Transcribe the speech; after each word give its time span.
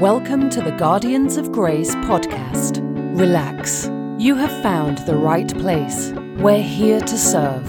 Welcome 0.00 0.50
to 0.50 0.60
the 0.60 0.72
Guardians 0.72 1.38
of 1.38 1.50
Grace 1.52 1.94
podcast. 1.94 2.80
Relax. 3.18 3.86
You 4.22 4.34
have 4.34 4.52
found 4.62 4.98
the 4.98 5.16
right 5.16 5.48
place. 5.56 6.12
We're 6.36 6.62
here 6.62 7.00
to 7.00 7.16
serve. 7.16 7.66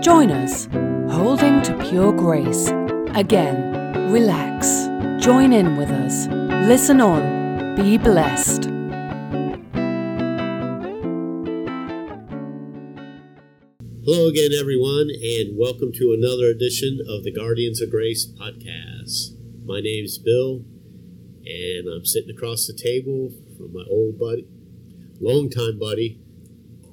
Join 0.00 0.30
us, 0.30 0.68
holding 1.12 1.62
to 1.62 1.76
pure 1.82 2.12
grace. 2.12 2.68
Again, 3.16 4.12
relax. 4.12 4.86
Join 5.18 5.52
in 5.52 5.76
with 5.76 5.90
us. 5.90 6.28
Listen 6.68 7.00
on. 7.00 7.74
Be 7.74 7.98
blessed. 7.98 8.66
Hello 14.04 14.28
again, 14.28 14.52
everyone, 14.56 15.08
and 15.10 15.58
welcome 15.58 15.90
to 15.94 16.14
another 16.16 16.46
edition 16.46 17.00
of 17.08 17.24
the 17.24 17.32
Guardians 17.32 17.82
of 17.82 17.90
Grace 17.90 18.24
podcast. 18.26 19.30
My 19.64 19.80
name's 19.80 20.18
Bill, 20.18 20.64
and 21.46 21.88
I'm 21.88 22.04
sitting 22.04 22.30
across 22.34 22.66
the 22.66 22.72
table 22.74 23.30
from 23.56 23.72
my 23.72 23.84
old 23.90 24.18
buddy, 24.18 24.46
longtime 25.20 25.78
buddy, 25.78 26.20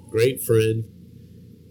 great 0.09 0.41
friend, 0.41 0.85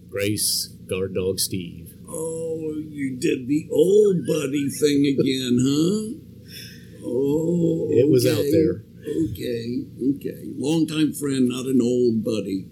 Grace 0.09 0.67
Guard 0.87 1.15
Dog 1.15 1.39
Steve. 1.39 1.95
Oh, 2.07 2.73
you 2.89 3.17
did 3.17 3.47
the 3.47 3.67
old 3.71 4.25
buddy 4.27 4.69
thing 4.69 5.05
again, 5.05 5.57
huh? 5.61 7.05
Oh, 7.05 7.87
It 7.91 8.09
was 8.09 8.25
out 8.25 8.43
there. 8.51 8.83
Okay, 9.01 9.85
okay. 10.15 10.43
Longtime 10.57 11.13
friend, 11.13 11.47
not 11.49 11.65
an 11.65 11.79
old 11.81 12.23
buddy. 12.23 12.67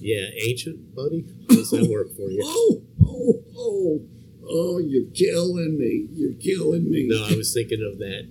Yeah, 0.00 0.26
ancient 0.46 0.94
buddy. 0.94 1.26
How 1.48 1.56
does 1.56 1.70
that 1.70 1.88
work 1.90 2.14
for 2.16 2.30
you? 2.30 2.42
Oh, 2.46 2.82
oh, 3.06 3.44
oh, 3.56 4.00
oh! 4.50 4.78
You're 4.78 5.10
killing 5.14 5.78
me. 5.78 6.08
You're 6.12 6.34
killing 6.34 6.90
me. 6.90 7.06
No, 7.08 7.24
I 7.26 7.36
was 7.36 7.52
thinking 7.54 7.80
of 7.90 7.98
that 7.98 8.28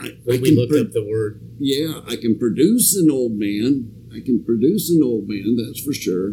I, 0.00 0.06
I 0.06 0.10
when 0.24 0.40
we 0.40 0.48
can 0.50 0.58
looked 0.58 0.72
pro- 0.72 0.80
up 0.82 0.92
the 0.92 1.04
word. 1.06 1.40
Yeah, 1.58 2.00
I 2.06 2.16
can 2.16 2.38
produce 2.38 2.94
an 2.96 3.10
old 3.10 3.32
man. 3.32 3.92
I 4.14 4.20
can 4.20 4.44
produce 4.44 4.90
an 4.90 5.00
old 5.02 5.24
man. 5.28 5.56
That's 5.56 5.80
for 5.84 5.92
sure. 5.92 6.32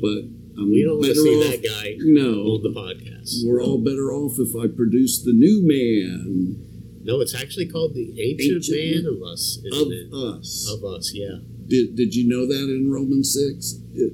But 0.00 0.28
I'm 0.60 0.70
We 0.70 0.84
don't 0.84 0.98
want 1.00 1.06
to 1.06 1.10
better 1.10 1.20
see 1.20 1.40
off. 1.42 1.50
that 1.50 1.62
guy 1.64 1.96
No, 1.98 2.30
on 2.54 2.62
the 2.62 2.70
podcast. 2.70 3.42
we're 3.46 3.62
all 3.62 3.78
better 3.82 4.12
off 4.12 4.36
if 4.38 4.54
I 4.54 4.68
produce 4.68 5.22
the 5.24 5.32
new 5.32 5.62
man 5.66 7.02
No, 7.02 7.20
it's 7.20 7.34
actually 7.34 7.66
called 7.68 7.94
the 7.94 8.10
Ancient, 8.20 8.56
Ancient 8.70 9.04
Man 9.04 9.06
of 9.16 9.22
Us, 9.26 9.58
of 9.72 9.88
it? 9.90 10.12
us. 10.12 10.68
Of 10.70 10.84
us, 10.84 11.10
yeah. 11.14 11.38
Did, 11.66 11.96
did 11.96 12.14
you 12.14 12.28
know 12.28 12.46
that 12.46 12.64
in 12.70 12.90
Romans 12.92 13.32
6? 13.34 13.80
It, 13.94 14.12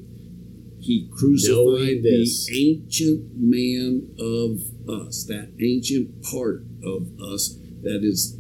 he 0.81 1.09
crucified 1.13 2.03
the 2.03 2.27
ancient 2.53 3.33
man 3.37 4.09
of 4.19 4.61
us, 4.89 5.25
that 5.25 5.53
ancient 5.61 6.23
part 6.23 6.65
of 6.83 7.09
us 7.21 7.59
that 7.83 8.01
is 8.03 8.39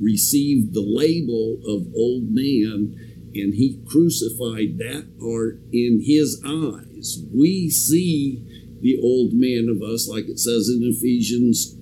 received 0.00 0.74
the 0.74 0.84
label 0.84 1.58
of 1.66 1.92
old 1.96 2.24
man, 2.30 2.94
and 3.34 3.54
he 3.54 3.80
crucified 3.86 4.78
that 4.78 5.18
part 5.18 5.60
in 5.72 6.02
his 6.04 6.40
eyes. 6.44 7.24
We 7.32 7.70
see 7.70 8.44
the 8.80 9.00
old 9.02 9.32
man 9.32 9.68
of 9.68 9.82
us, 9.82 10.06
like 10.06 10.28
it 10.28 10.38
says 10.38 10.68
in 10.68 10.82
Ephesians 10.82 11.76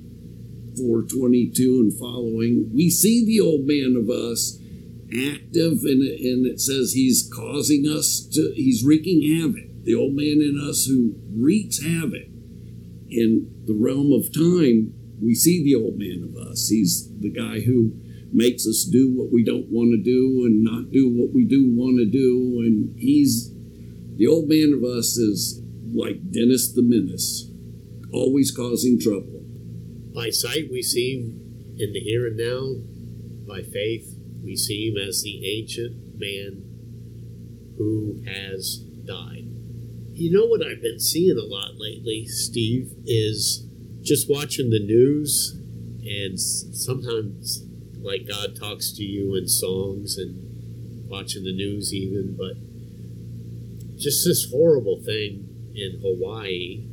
4:22 0.78 1.80
and 1.80 1.92
following. 1.98 2.70
We 2.72 2.88
see 2.88 3.24
the 3.24 3.40
old 3.40 3.66
man 3.66 3.96
of 3.96 4.08
us 4.08 4.58
active 5.12 5.84
and, 5.84 6.02
and 6.02 6.46
it 6.46 6.60
says 6.60 6.92
he's 6.92 7.28
causing 7.30 7.86
us 7.86 8.26
to 8.32 8.52
he's 8.56 8.82
wreaking 8.82 9.20
havoc 9.36 9.71
the 9.82 9.94
old 9.94 10.14
man 10.14 10.40
in 10.40 10.58
us 10.68 10.86
who 10.86 11.14
wreaks 11.36 11.82
havoc 11.82 12.28
in 13.08 13.48
the 13.66 13.74
realm 13.74 14.12
of 14.12 14.32
time 14.32 14.94
we 15.20 15.34
see 15.34 15.62
the 15.62 15.74
old 15.74 15.98
man 15.98 16.22
of 16.24 16.36
us 16.36 16.68
he's 16.68 17.08
the 17.20 17.30
guy 17.30 17.60
who 17.60 17.92
makes 18.32 18.66
us 18.66 18.88
do 18.90 19.12
what 19.14 19.30
we 19.30 19.44
don't 19.44 19.68
want 19.68 19.90
to 19.92 20.02
do 20.02 20.44
and 20.46 20.64
not 20.64 20.90
do 20.90 21.12
what 21.12 21.34
we 21.34 21.44
do 21.44 21.70
want 21.74 21.98
to 21.98 22.06
do 22.10 22.62
and 22.64 22.98
he's 22.98 23.52
the 24.16 24.26
old 24.26 24.48
man 24.48 24.72
of 24.72 24.82
us 24.82 25.16
is 25.16 25.62
like 25.94 26.30
dennis 26.30 26.72
the 26.72 26.82
menace 26.82 27.50
always 28.12 28.50
causing 28.50 28.98
trouble 28.98 29.42
By 30.14 30.28
sight, 30.28 30.68
we 30.70 30.82
see 30.82 31.14
him 31.14 31.74
in 31.78 31.92
the 31.94 32.00
here 32.00 32.26
and 32.26 32.36
now. 32.36 32.74
By 33.48 33.62
faith, 33.62 34.14
we 34.44 34.56
see 34.56 34.90
him 34.90 34.98
as 34.98 35.22
the 35.22 35.40
ancient 35.58 36.18
man 36.18 36.64
who 37.78 38.22
has 38.26 38.76
died. 39.06 39.41
You 40.22 40.30
know 40.30 40.46
what 40.46 40.64
I've 40.64 40.80
been 40.80 41.00
seeing 41.00 41.36
a 41.36 41.42
lot 41.42 41.78
lately, 41.78 42.26
Steve, 42.26 42.92
is 43.06 43.66
just 44.02 44.30
watching 44.30 44.70
the 44.70 44.78
news 44.78 45.56
and 46.04 46.38
sometimes 46.38 47.64
like 48.00 48.28
God 48.28 48.54
talks 48.54 48.92
to 48.92 49.02
you 49.02 49.34
in 49.34 49.48
songs 49.48 50.18
and 50.18 51.08
watching 51.08 51.42
the 51.42 51.52
news 51.52 51.92
even, 51.92 52.36
but 52.38 52.54
just 53.98 54.24
this 54.24 54.48
horrible 54.48 55.00
thing 55.04 55.48
in 55.74 55.98
Hawaii 56.00 56.86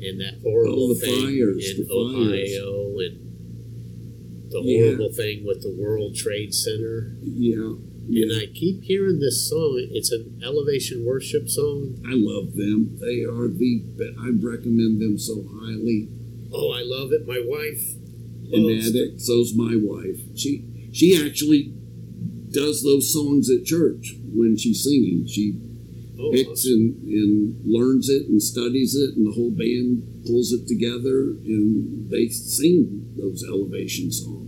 and 0.00 0.18
that 0.22 0.40
horrible 0.42 0.90
Oh, 0.90 0.94
thing 0.94 1.20
fires, 1.26 1.70
in 1.70 1.76
the 1.82 1.86
fires. 1.86 2.58
Ohio 2.58 2.98
and 2.98 4.50
the 4.50 4.62
Yeah. 4.64 4.84
horrible 4.86 5.12
thing 5.12 5.44
with 5.44 5.60
the 5.60 5.70
World 5.78 6.14
Trade 6.14 6.54
Center. 6.54 7.14
yeah 7.22 7.74
And 8.08 8.32
I 8.32 8.46
keep 8.52 8.82
hearing 8.82 9.20
this 9.20 9.48
song. 9.48 9.86
It's 9.90 10.10
an 10.12 10.40
elevation 10.44 11.04
worship 11.06 11.48
song. 11.48 11.96
I 12.06 12.12
love 12.14 12.54
them. 12.54 12.98
They 13.00 13.22
are 13.24 13.48
the. 13.48 13.82
be- 13.96 14.14
I 14.20 14.30
recommend 14.42 15.00
them 15.00 15.18
so 15.18 15.44
highly. 15.60 16.08
Oh, 16.52 16.72
I 16.72 16.82
love 16.84 17.12
it. 17.12 17.26
My 17.26 17.40
wife 17.44 17.94
An 18.52 18.68
addict. 18.68 19.20
So's 19.22 19.54
my 19.54 19.74
wife. 19.76 20.20
She 20.36 20.90
she 20.92 21.24
actually 21.24 21.72
does 22.50 22.82
those 22.82 23.10
songs 23.12 23.48
at 23.48 23.64
church 23.64 24.14
when 24.34 24.56
she's 24.58 24.82
singing. 24.84 25.26
She 25.26 25.58
Oh, 26.20 26.30
picks 26.30 26.66
and, 26.66 27.02
and 27.08 27.56
learns 27.64 28.08
it 28.08 28.28
and 28.28 28.40
studies 28.40 28.94
it, 28.94 29.16
and 29.16 29.26
the 29.26 29.32
whole 29.32 29.50
band 29.50 30.22
pulls 30.24 30.52
it 30.52 30.68
together 30.68 31.34
and 31.44 32.08
they 32.10 32.28
sing 32.28 33.12
those 33.16 33.42
elevation 33.48 34.12
songs. 34.12 34.41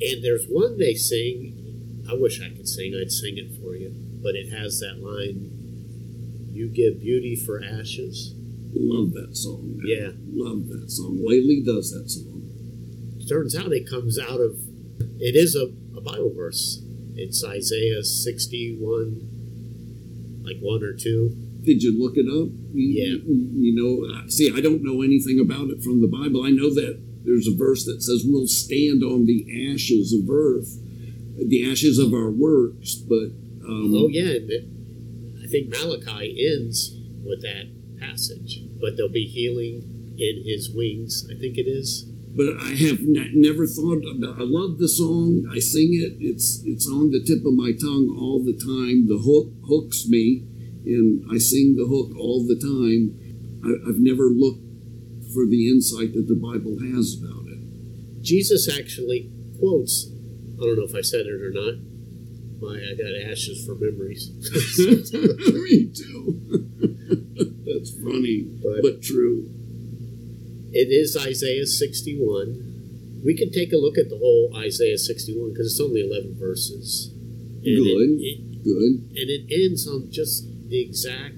And 0.00 0.22
there's 0.24 0.46
one 0.48 0.78
they 0.78 0.94
sing. 0.94 1.56
I 2.10 2.14
wish 2.14 2.40
I 2.40 2.48
could 2.50 2.68
sing. 2.68 2.94
I'd 3.00 3.12
sing 3.12 3.36
it 3.38 3.52
for 3.60 3.76
you. 3.76 3.92
But 4.22 4.34
it 4.34 4.50
has 4.52 4.80
that 4.80 5.00
line 5.02 5.50
You 6.52 6.68
give 6.68 7.00
beauty 7.00 7.36
for 7.36 7.62
ashes. 7.62 8.34
Love 8.74 9.12
that 9.14 9.36
song. 9.36 9.76
man. 9.76 9.86
Yeah. 9.86 10.10
love 10.32 10.68
that 10.68 10.90
song. 10.90 11.18
Laylee 11.18 11.64
does 11.64 11.90
that 11.92 12.08
song. 12.10 12.42
Turns 13.28 13.54
out 13.56 13.72
it 13.72 13.88
comes 13.88 14.18
out 14.18 14.40
of, 14.40 14.58
it 15.18 15.36
is 15.36 15.54
a, 15.56 15.66
a 15.96 16.00
Bible 16.00 16.32
verse. 16.34 16.82
It's 17.14 17.44
Isaiah 17.44 18.02
61, 18.02 19.28
like 20.42 20.58
1 20.60 20.82
or 20.82 20.92
2. 20.94 21.30
Did 21.62 21.82
you 21.82 21.92
look 22.00 22.16
it 22.16 22.26
up? 22.26 22.48
You, 22.72 23.02
Yeah. 23.02 23.18
You 23.26 23.74
know, 23.76 24.06
see, 24.28 24.50
I 24.54 24.60
don't 24.60 24.82
know 24.82 25.02
anything 25.02 25.38
about 25.40 25.70
it 25.70 25.82
from 25.82 26.00
the 26.00 26.08
Bible. 26.08 26.42
I 26.44 26.50
know 26.50 26.72
that 26.74 26.98
there's 27.24 27.46
a 27.46 27.56
verse 27.56 27.84
that 27.84 28.02
says 28.02 28.24
we'll 28.26 28.46
stand 28.48 29.02
on 29.02 29.26
the 29.26 29.72
ashes 29.72 30.12
of 30.12 30.28
earth, 30.30 30.78
the 31.36 31.70
ashes 31.70 31.98
of 31.98 32.12
our 32.14 32.30
works. 32.30 32.94
But 32.94 33.32
um, 33.66 33.92
Oh, 33.94 34.08
yeah. 34.10 34.38
I 35.42 35.46
think 35.46 35.70
Malachi 35.70 36.36
ends 36.54 36.96
with 37.24 37.42
that 37.42 37.70
passage. 38.00 38.60
But 38.80 38.96
there'll 38.96 39.12
be 39.12 39.26
healing 39.26 40.14
in 40.18 40.42
his 40.46 40.70
wings, 40.74 41.26
I 41.30 41.38
think 41.38 41.56
it 41.58 41.66
is. 41.68 42.04
but 42.36 42.56
I 42.60 42.74
have 42.86 43.00
n- 43.00 43.32
never 43.34 43.66
thought. 43.66 44.02
About, 44.04 44.38
I 44.38 44.44
love 44.44 44.78
the 44.78 44.88
song. 44.88 45.48
I 45.50 45.58
sing 45.58 45.90
it. 45.92 46.16
It's 46.20 46.62
it's 46.64 46.86
on 46.88 47.10
the 47.10 47.22
tip 47.24 47.44
of 47.44 47.54
my 47.54 47.72
tongue 47.72 48.14
all 48.20 48.38
the 48.44 48.52
time. 48.56 49.08
The 49.08 49.18
hook 49.18 49.48
hooks 49.66 50.06
me, 50.08 50.44
and 50.86 51.24
I 51.32 51.38
sing 51.38 51.74
the 51.76 51.86
hook 51.88 52.12
all 52.18 52.46
the 52.46 52.56
time. 52.60 53.16
I, 53.64 53.88
I've 53.88 53.98
never 54.00 54.24
looked 54.28 54.69
for 55.32 55.46
the 55.46 55.68
insight 55.68 56.12
that 56.14 56.26
the 56.28 56.34
Bible 56.34 56.78
has 56.80 57.16
about 57.20 57.46
it. 57.48 57.58
Jesus 58.22 58.68
actually 58.68 59.30
quotes, 59.58 60.08
I 60.60 60.64
don't 60.64 60.76
know 60.76 60.84
if 60.84 60.94
I 60.94 61.00
said 61.00 61.26
it 61.26 61.40
or 61.40 61.50
not. 61.52 61.74
My, 62.60 62.76
I 62.76 62.94
got 62.94 63.30
ashes 63.30 63.64
for 63.64 63.74
memories. 63.74 64.28
Me 65.14 65.90
too. 65.94 66.68
That's 67.64 67.90
funny, 68.02 68.42
But- 68.62 68.82
but, 68.82 69.02
true. 69.02 69.48
it 70.72 70.88
is 70.90 71.16
Isaiah 71.16 71.66
61. 71.66 73.20
We 73.24 73.34
can 73.36 73.50
take 73.52 73.72
a 73.72 73.76
look 73.76 73.96
at 73.98 74.08
the 74.10 74.18
whole 74.18 74.52
Isaiah 74.56 74.98
61 74.98 75.50
because 75.52 75.72
it's 75.72 75.80
only 75.80 76.02
11 76.02 76.36
verses. 76.38 77.08
And 77.12 77.64
it- 77.64 77.76
Good. 77.76 78.20
it- 78.20 78.46
Good. 78.62 78.92
and 79.16 79.30
it 79.30 79.46
ends 79.50 79.88
on 79.88 80.10
just 80.10 80.46
the 80.68 80.80
exact 80.82 81.36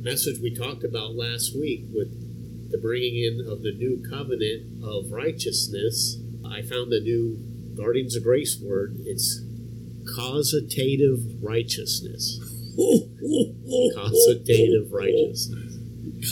message 0.00 0.40
we 0.40 0.52
talked 0.52 0.82
about 0.82 1.14
last 1.14 1.54
week 1.56 1.84
with 1.94 2.10
the 2.70 2.78
bringing 2.78 3.16
in 3.16 3.46
of 3.48 3.62
the 3.62 3.72
new 3.72 4.02
covenant 4.08 4.84
of 4.84 5.10
righteousness. 5.10 6.18
I 6.44 6.62
found 6.62 6.90
the 6.90 7.00
new 7.00 7.38
Guardians 7.76 8.16
of 8.16 8.24
Grace 8.24 8.60
word. 8.60 8.96
It's 9.04 9.42
causative 10.14 11.42
righteousness. 11.42 12.40
Causative 13.94 14.92
righteousness. 14.92 15.78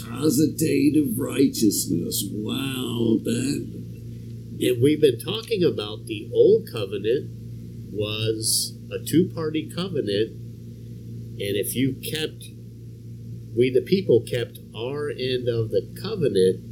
Causative 0.04 1.18
righteousness. 1.18 2.24
Wow, 2.32 3.18
that 3.24 3.78
And 4.60 4.82
we've 4.82 5.00
been 5.00 5.20
talking 5.20 5.62
about 5.62 6.06
the 6.06 6.28
old 6.32 6.68
covenant 6.72 7.30
was 7.92 8.76
a 8.90 9.04
two 9.04 9.30
party 9.34 9.70
covenant. 9.74 10.36
And 11.40 11.56
if 11.56 11.76
you 11.76 11.94
kept, 11.94 12.44
we 13.58 13.72
the 13.74 13.82
people 13.82 14.22
kept 14.22 14.60
our 14.74 15.10
end 15.10 15.48
of 15.48 15.70
the 15.70 15.82
covenant, 16.00 16.62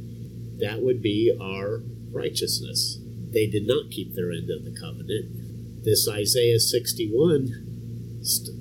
that 0.61 0.81
would 0.81 1.01
be 1.01 1.35
our 1.39 1.83
righteousness. 2.13 2.99
They 3.33 3.45
did 3.47 3.67
not 3.67 3.91
keep 3.91 4.15
their 4.15 4.31
end 4.31 4.49
of 4.49 4.63
the 4.63 4.71
covenant. 4.79 5.83
This 5.83 6.07
Isaiah 6.07 6.59
61 6.59 8.21
st- 8.23 8.55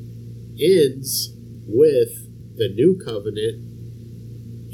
ends 0.61 1.35
with 1.69 2.27
the 2.57 2.69
new 2.75 2.99
covenant 2.99 3.63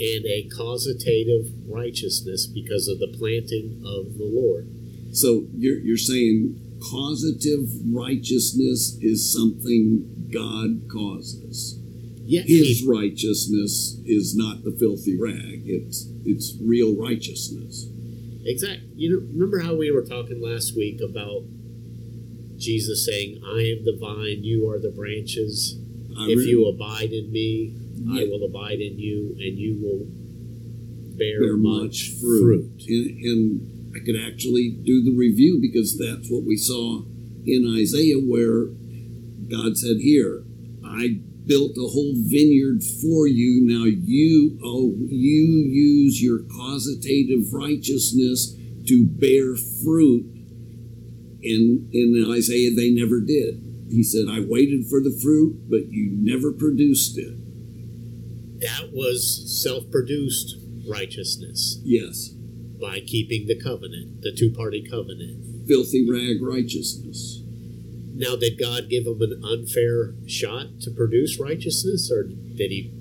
and 0.00 0.24
a 0.24 0.48
causative 0.56 1.52
righteousness 1.68 2.46
because 2.46 2.88
of 2.88 2.98
the 3.00 3.14
planting 3.18 3.82
of 3.84 4.16
the 4.16 4.24
Lord. 4.32 4.66
So 5.12 5.46
you're, 5.54 5.78
you're 5.78 5.98
saying 5.98 6.78
causative 6.90 7.68
righteousness 7.92 8.96
is 9.02 9.30
something 9.30 10.30
God 10.32 10.88
causes. 10.90 11.81
Yes, 12.24 12.46
His 12.48 12.86
righteousness 12.86 14.00
is 14.04 14.36
not 14.36 14.64
the 14.64 14.72
filthy 14.78 15.18
rag. 15.18 15.62
It's 15.66 16.08
it's 16.24 16.56
real 16.62 16.96
righteousness. 16.96 17.88
exact. 18.44 18.80
You 18.94 19.10
know, 19.12 19.26
remember 19.32 19.60
how 19.60 19.74
we 19.74 19.90
were 19.90 20.04
talking 20.04 20.40
last 20.40 20.76
week 20.76 21.00
about 21.00 21.42
Jesus 22.56 23.04
saying, 23.06 23.40
"I 23.44 23.60
am 23.74 23.84
the 23.84 23.96
vine; 23.98 24.44
you 24.44 24.68
are 24.68 24.78
the 24.78 24.90
branches. 24.90 25.78
I 26.16 26.26
if 26.28 26.46
you 26.46 26.66
abide 26.68 27.12
in 27.12 27.32
me, 27.32 27.74
I 28.10 28.24
will 28.24 28.44
abide 28.44 28.80
in 28.80 28.98
you, 28.98 29.34
and 29.38 29.58
you 29.58 29.78
will 29.82 30.06
bear, 31.18 31.40
bear 31.40 31.56
much 31.56 31.82
much 31.82 32.20
fruit." 32.20 32.70
fruit. 32.70 32.84
And, 32.88 33.24
and 33.24 33.96
I 33.96 33.98
could 34.04 34.16
actually 34.16 34.70
do 34.70 35.02
the 35.02 35.16
review 35.16 35.58
because 35.60 35.98
that's 35.98 36.30
what 36.30 36.44
we 36.44 36.56
saw 36.56 37.02
in 37.44 37.66
Isaiah, 37.76 38.18
where 38.18 38.66
God 39.50 39.76
said, 39.76 39.96
"Here, 39.98 40.44
I 40.84 41.20
built 41.46 41.72
a 41.76 41.88
whole 41.88 42.14
vineyard 42.16 42.82
for 43.00 43.26
you. 43.26 43.62
Now 43.64 43.84
you, 43.84 44.58
oh, 44.62 44.94
you 45.08 45.68
use 45.70 46.22
your 46.22 46.40
causative 46.40 47.52
righteousness 47.52 48.56
to 48.86 49.06
bear 49.06 49.56
fruit." 49.56 50.26
In 51.42 51.88
in 51.92 52.24
Isaiah, 52.30 52.74
they 52.74 52.90
never 52.90 53.20
did. 53.20 53.60
He 53.90 54.02
said, 54.02 54.26
"I 54.28 54.40
waited 54.40 54.86
for 54.86 55.00
the 55.00 55.10
fruit, 55.22 55.56
but 55.68 55.92
you 55.92 56.10
never 56.12 56.52
produced 56.52 57.18
it." 57.18 57.34
That 58.60 58.92
was 58.92 59.60
self-produced 59.62 60.56
righteousness 60.86 61.80
Yes, 61.84 62.34
by 62.80 63.00
keeping 63.00 63.46
the 63.46 63.56
covenant, 63.56 64.22
the 64.22 64.32
two-party 64.32 64.82
covenant. 64.88 65.66
filthy 65.66 66.08
rag 66.08 66.40
righteousness. 66.42 67.41
Now, 68.14 68.36
did 68.36 68.58
God 68.58 68.88
give 68.90 69.06
him 69.06 69.20
an 69.20 69.40
unfair 69.44 70.14
shot 70.26 70.80
to 70.82 70.90
produce 70.90 71.40
righteousness, 71.40 72.10
or 72.12 72.24
did 72.24 72.70
he 72.70 72.92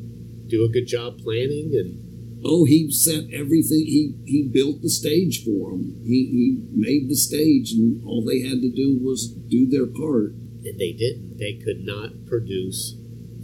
do 0.48 0.64
a 0.64 0.70
good 0.70 0.88
job 0.88 1.20
planning? 1.20 1.72
And 1.76 2.08
Oh, 2.44 2.66
he 2.66 2.92
set 2.92 3.26
everything. 3.32 3.86
He 3.86 4.16
he 4.26 4.50
built 4.52 4.82
the 4.82 4.90
stage 4.90 5.44
for 5.46 5.72
them. 5.72 6.02
He 6.04 6.26
he 6.32 6.58
made 6.74 7.08
the 7.08 7.16
stage, 7.16 7.72
and 7.74 8.04
all 8.04 8.26
they 8.26 8.40
had 8.42 8.62
to 8.62 8.72
do 8.72 8.98
was 9.00 9.28
do 9.32 9.68
their 9.70 9.86
part. 9.86 10.34
and 10.64 10.80
they 10.80 10.92
didn't. 10.94 11.38
They 11.38 11.54
could 11.54 11.86
not 11.86 12.26
produce 12.26 12.96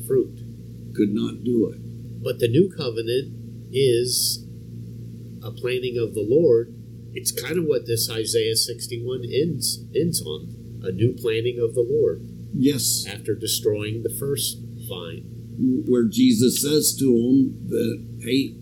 fruit. 0.08 0.40
Could 0.96 1.14
not 1.14 1.44
do 1.44 1.70
it. 1.74 2.24
But 2.24 2.40
the 2.40 2.48
new 2.48 2.72
covenant 2.76 3.34
is 3.72 4.46
a 5.44 5.52
planning 5.52 5.98
of 5.98 6.14
the 6.14 6.26
Lord. 6.28 6.74
It's 7.14 7.32
kind 7.32 7.58
of 7.58 7.66
what 7.66 7.86
this 7.86 8.10
Isaiah 8.10 8.56
61 8.56 9.24
ends 9.26 9.84
ends 9.96 10.22
on. 10.22 10.57
A 10.88 10.92
new 10.94 11.14
planting 11.14 11.60
of 11.60 11.76
the 11.76 11.82
Lord 11.88 12.22
Yes, 12.54 13.06
after 13.08 13.36
destroying 13.36 14.04
the 14.04 14.16
first 14.18 14.58
vine. 14.88 15.26
where 15.86 16.06
Jesus 16.06 16.62
says 16.62 16.96
to 16.96 17.06
them 17.06 17.68
that, 17.68 18.06
"Hey, 18.22 18.56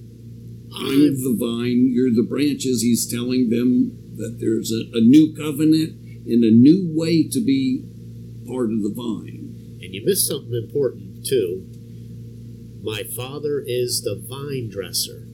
I'm 0.73 1.21
the 1.21 1.35
vine. 1.37 1.91
You're 1.93 2.13
the 2.13 2.25
branches." 2.27 2.81
He's 2.81 3.05
telling 3.05 3.49
them 3.49 3.91
that 4.15 4.39
there's 4.39 4.71
a, 4.71 4.97
a 4.97 5.01
new 5.01 5.33
covenant 5.35 5.93
and 6.25 6.43
a 6.43 6.51
new 6.51 6.89
way 6.93 7.27
to 7.27 7.43
be 7.43 7.83
part 8.47 8.71
of 8.71 8.81
the 8.81 8.93
vine. 8.93 9.77
And 9.81 9.93
you 9.93 10.03
missed 10.03 10.27
something 10.27 10.53
important 10.53 11.25
too. 11.25 11.67
My 12.81 13.03
father 13.03 13.63
is 13.65 14.01
the 14.01 14.15
vine 14.27 14.69
dresser. 14.69 15.27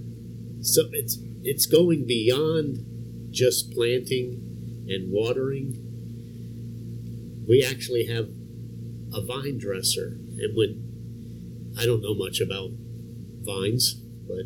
So 0.60 0.90
it's 0.92 1.18
it's 1.44 1.66
going 1.66 2.06
beyond 2.06 3.32
just 3.32 3.72
planting 3.72 4.86
and 4.88 5.12
watering. 5.12 5.81
We 7.48 7.66
actually 7.68 8.06
have 8.06 8.30
a 9.14 9.26
vine 9.26 9.58
dresser. 9.58 10.18
And 10.40 10.56
when 10.56 11.74
I 11.78 11.86
don't 11.86 12.02
know 12.02 12.16
much 12.16 12.40
about 12.42 12.72
vines, 13.44 13.94
but 14.28 14.46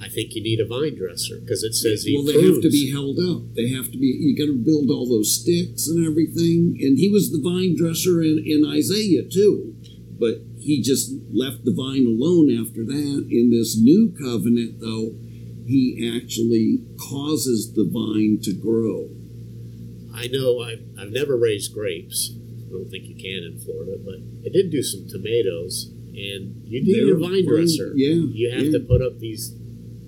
I 0.00 0.08
think 0.08 0.34
you 0.34 0.42
need 0.42 0.60
a 0.60 0.66
vine 0.66 0.96
dresser 0.96 1.40
because 1.40 1.62
it 1.62 1.74
says 1.74 2.04
he 2.04 2.16
well, 2.16 2.26
they 2.26 2.42
have 2.42 2.60
to 2.60 2.70
be 2.70 2.92
held 2.92 3.18
up. 3.18 3.54
They 3.54 3.70
have 3.70 3.90
to 3.90 3.98
be. 3.98 4.06
You 4.06 4.36
got 4.36 4.52
to 4.52 4.58
build 4.58 4.90
all 4.90 5.08
those 5.08 5.40
sticks 5.40 5.88
and 5.88 6.06
everything. 6.06 6.76
And 6.80 6.98
he 6.98 7.08
was 7.08 7.30
the 7.30 7.40
vine 7.40 7.76
dresser 7.76 8.20
in, 8.20 8.42
in 8.44 8.64
Isaiah 8.68 9.24
too, 9.24 9.74
but 10.18 10.44
he 10.58 10.82
just 10.82 11.12
left 11.32 11.64
the 11.64 11.72
vine 11.72 12.04
alone 12.04 12.50
after 12.52 12.84
that. 12.84 13.26
In 13.30 13.50
this 13.50 13.78
new 13.80 14.12
covenant, 14.20 14.80
though, 14.80 15.16
he 15.64 16.12
actually 16.14 16.84
causes 17.08 17.72
the 17.72 17.88
vine 17.88 18.38
to 18.42 18.52
grow. 18.52 19.15
I 20.16 20.26
know 20.28 20.62
I've, 20.62 20.82
I've 20.98 21.10
never 21.12 21.36
raised 21.36 21.74
grapes. 21.74 22.32
I 22.34 22.70
don't 22.70 22.88
think 22.90 23.04
you 23.04 23.14
can 23.14 23.52
in 23.52 23.60
Florida, 23.60 23.96
but 24.04 24.16
I 24.44 24.48
did 24.52 24.70
do 24.70 24.82
some 24.82 25.06
tomatoes. 25.08 25.92
And 26.16 26.62
you 26.64 26.82
need 26.82 27.12
a 27.12 27.18
vine 27.18 27.46
dresser. 27.46 27.92
yeah, 27.94 28.14
You 28.32 28.50
have 28.50 28.64
yeah. 28.66 28.78
to 28.78 28.80
put 28.80 29.02
up 29.02 29.18
these 29.18 29.54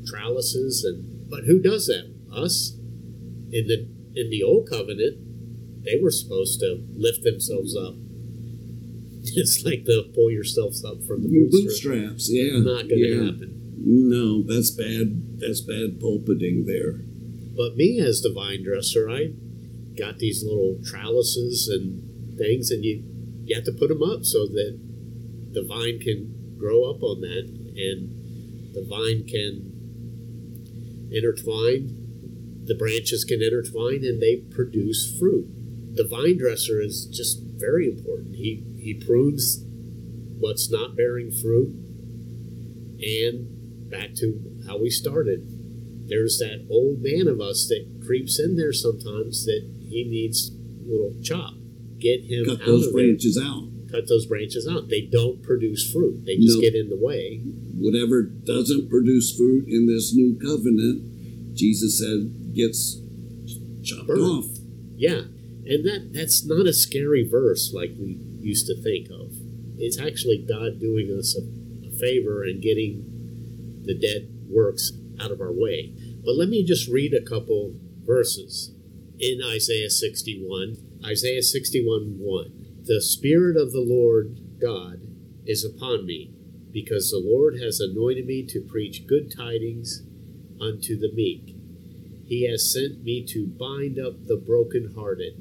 trellises, 0.07 0.83
and 0.85 1.29
but 1.29 1.45
who 1.45 1.61
does 1.61 1.87
that? 1.87 2.11
Us. 2.33 2.75
In 3.51 3.67
the 3.67 3.89
in 4.15 4.31
the 4.31 4.43
old 4.43 4.69
covenant, 4.71 5.85
they 5.85 5.99
were 6.03 6.11
supposed 6.11 6.61
to 6.61 6.85
lift 6.97 7.23
themselves 7.23 7.77
up. 7.77 7.95
It's 9.37 9.63
like 9.65 9.85
the 9.85 10.11
pull 10.15 10.31
yourselves 10.31 10.83
up 10.85 11.03
from 11.07 11.23
the 11.23 11.29
bootstrap. 11.29 11.99
Bootstraps, 11.99 12.31
yeah, 12.33 12.61
Not 12.61 12.89
going 12.89 12.89
to 12.89 12.97
yeah. 12.97 13.25
happen. 13.31 13.75
No, 13.77 14.43
that's 14.43 14.71
bad. 14.71 15.39
That's 15.39 15.61
bad 15.61 16.01
pulpiting 16.01 16.65
there. 16.65 17.05
But 17.55 17.77
me 17.77 18.01
as 18.01 18.23
the 18.23 18.33
vine 18.33 18.65
dresser, 18.65 19.11
I 19.11 19.33
got 19.99 20.19
these 20.19 20.45
little 20.45 20.79
trellises 20.85 21.69
and 21.69 22.39
things, 22.39 22.71
and 22.71 22.85
you 22.85 23.03
you 23.45 23.55
have 23.55 23.65
to 23.65 23.73
put 23.73 23.89
them 23.89 24.03
up 24.03 24.25
so 24.25 24.47
that 24.47 24.79
the 25.53 25.65
vine 25.67 25.99
can 26.01 26.57
grow 26.59 26.85
up 26.85 27.03
on 27.03 27.21
that, 27.21 27.45
and 27.49 28.75
the 28.75 28.85
vine 28.89 29.27
can 29.27 29.73
intertwine. 31.11 31.95
The 32.65 32.75
branches 32.75 33.25
can 33.25 33.43
intertwine, 33.43 34.05
and 34.05 34.21
they 34.21 34.37
produce 34.51 35.19
fruit. 35.19 35.49
The 35.95 36.07
vine 36.07 36.39
dresser 36.39 36.81
is 36.81 37.07
just 37.07 37.41
very 37.43 37.89
important. 37.89 38.37
He 38.37 38.65
he 38.79 38.95
prunes 38.95 39.65
what's 40.39 40.71
not 40.71 40.97
bearing 40.97 41.33
fruit, 41.33 41.75
and 43.01 43.91
back 43.91 44.15
to 44.17 44.61
how 44.67 44.79
we 44.79 44.91
started 44.91 45.59
there's 46.09 46.39
that 46.39 46.67
old 46.71 47.03
man 47.03 47.29
of 47.29 47.41
us 47.41 47.69
that 47.69 48.03
creeps 48.05 48.41
in 48.41 48.57
there 48.57 48.73
sometimes 48.73 49.45
that 49.45 49.63
he 49.89 50.05
needs 50.05 50.51
a 50.51 50.91
little 50.91 51.15
chop. 51.23 51.55
Get 51.99 52.25
him 52.25 52.45
Cut 52.47 52.65
those 52.65 52.91
branches 52.93 53.39
out. 53.43 53.65
Cut 53.91 54.07
those 54.09 54.27
branches 54.27 54.69
out. 54.71 54.89
They 54.89 55.03
don't 55.03 55.43
produce 55.43 55.91
fruit. 55.91 56.25
They 56.25 56.37
just 56.37 56.57
No. 56.57 56.61
get 56.61 56.75
in 56.75 56.89
the 56.91 56.97
way. 56.97 57.39
Whatever 57.75 58.23
doesn't 58.23 58.89
produce 58.89 59.35
fruit 59.37 59.65
in 59.69 59.87
this 59.87 60.15
new 60.15 60.37
covenant, 60.39 61.55
Jesus 61.55 61.99
said 61.99 62.55
gets 62.55 63.01
chopped 63.83 64.07
Burned. 64.09 64.21
off. 64.23 64.59
Yeah. 64.97 65.23
And 65.65 65.85
that 65.85 66.11
that's 66.13 66.45
not 66.45 66.67
a 66.67 66.73
scary 66.73 67.27
verse 67.29 67.73
like 67.75 67.95
we 67.99 68.19
used 68.41 68.67
to 68.67 68.81
think 68.81 69.09
of. 69.11 69.33
It's 69.79 69.99
actually 69.99 70.39
God 70.39 70.79
doing 70.81 71.11
us 71.17 71.37
a, 71.37 71.43
a 71.87 71.91
favor 71.99 72.43
and 72.43 72.61
getting 72.63 73.83
the 73.85 73.95
dead 73.95 74.29
works 74.49 74.93
out 75.21 75.31
of 75.31 75.41
our 75.41 75.53
way. 75.53 75.93
But 76.25 76.37
let 76.37 76.49
me 76.49 76.65
just 76.65 76.89
read 76.89 77.15
a 77.15 77.23
couple 77.23 77.75
verses 78.05 78.73
in 79.19 79.41
Isaiah 79.45 79.91
61. 79.91 80.77
Isaiah 81.05 81.43
61 81.43 82.19
1. 82.19 82.83
The 82.85 83.03
Spirit 83.03 83.57
of 83.57 83.73
the 83.73 83.85
Lord 83.85 84.39
God 84.61 85.01
is 85.47 85.65
upon 85.65 86.07
me, 86.07 86.33
because 86.73 87.11
the 87.11 87.23
Lord 87.25 87.61
has 87.61 87.81
anointed 87.81 88.27
me 88.27 88.47
to 88.47 88.61
preach 88.61 89.07
good 89.07 89.35
tidings 89.35 90.03
unto 90.61 90.99
the 90.99 91.13
meek. 91.13 91.57
He 92.27 92.49
has 92.49 92.73
sent 92.73 93.03
me 93.03 93.25
to 93.29 93.47
bind 93.47 93.99
up 93.99 94.27
the 94.27 94.37
brokenhearted, 94.37 95.35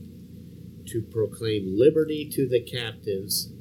to 0.87 1.01
proclaim 1.01 1.77
liberty 1.77 2.29
to 2.33 2.47
the 2.47 2.61
captives, 2.61 3.51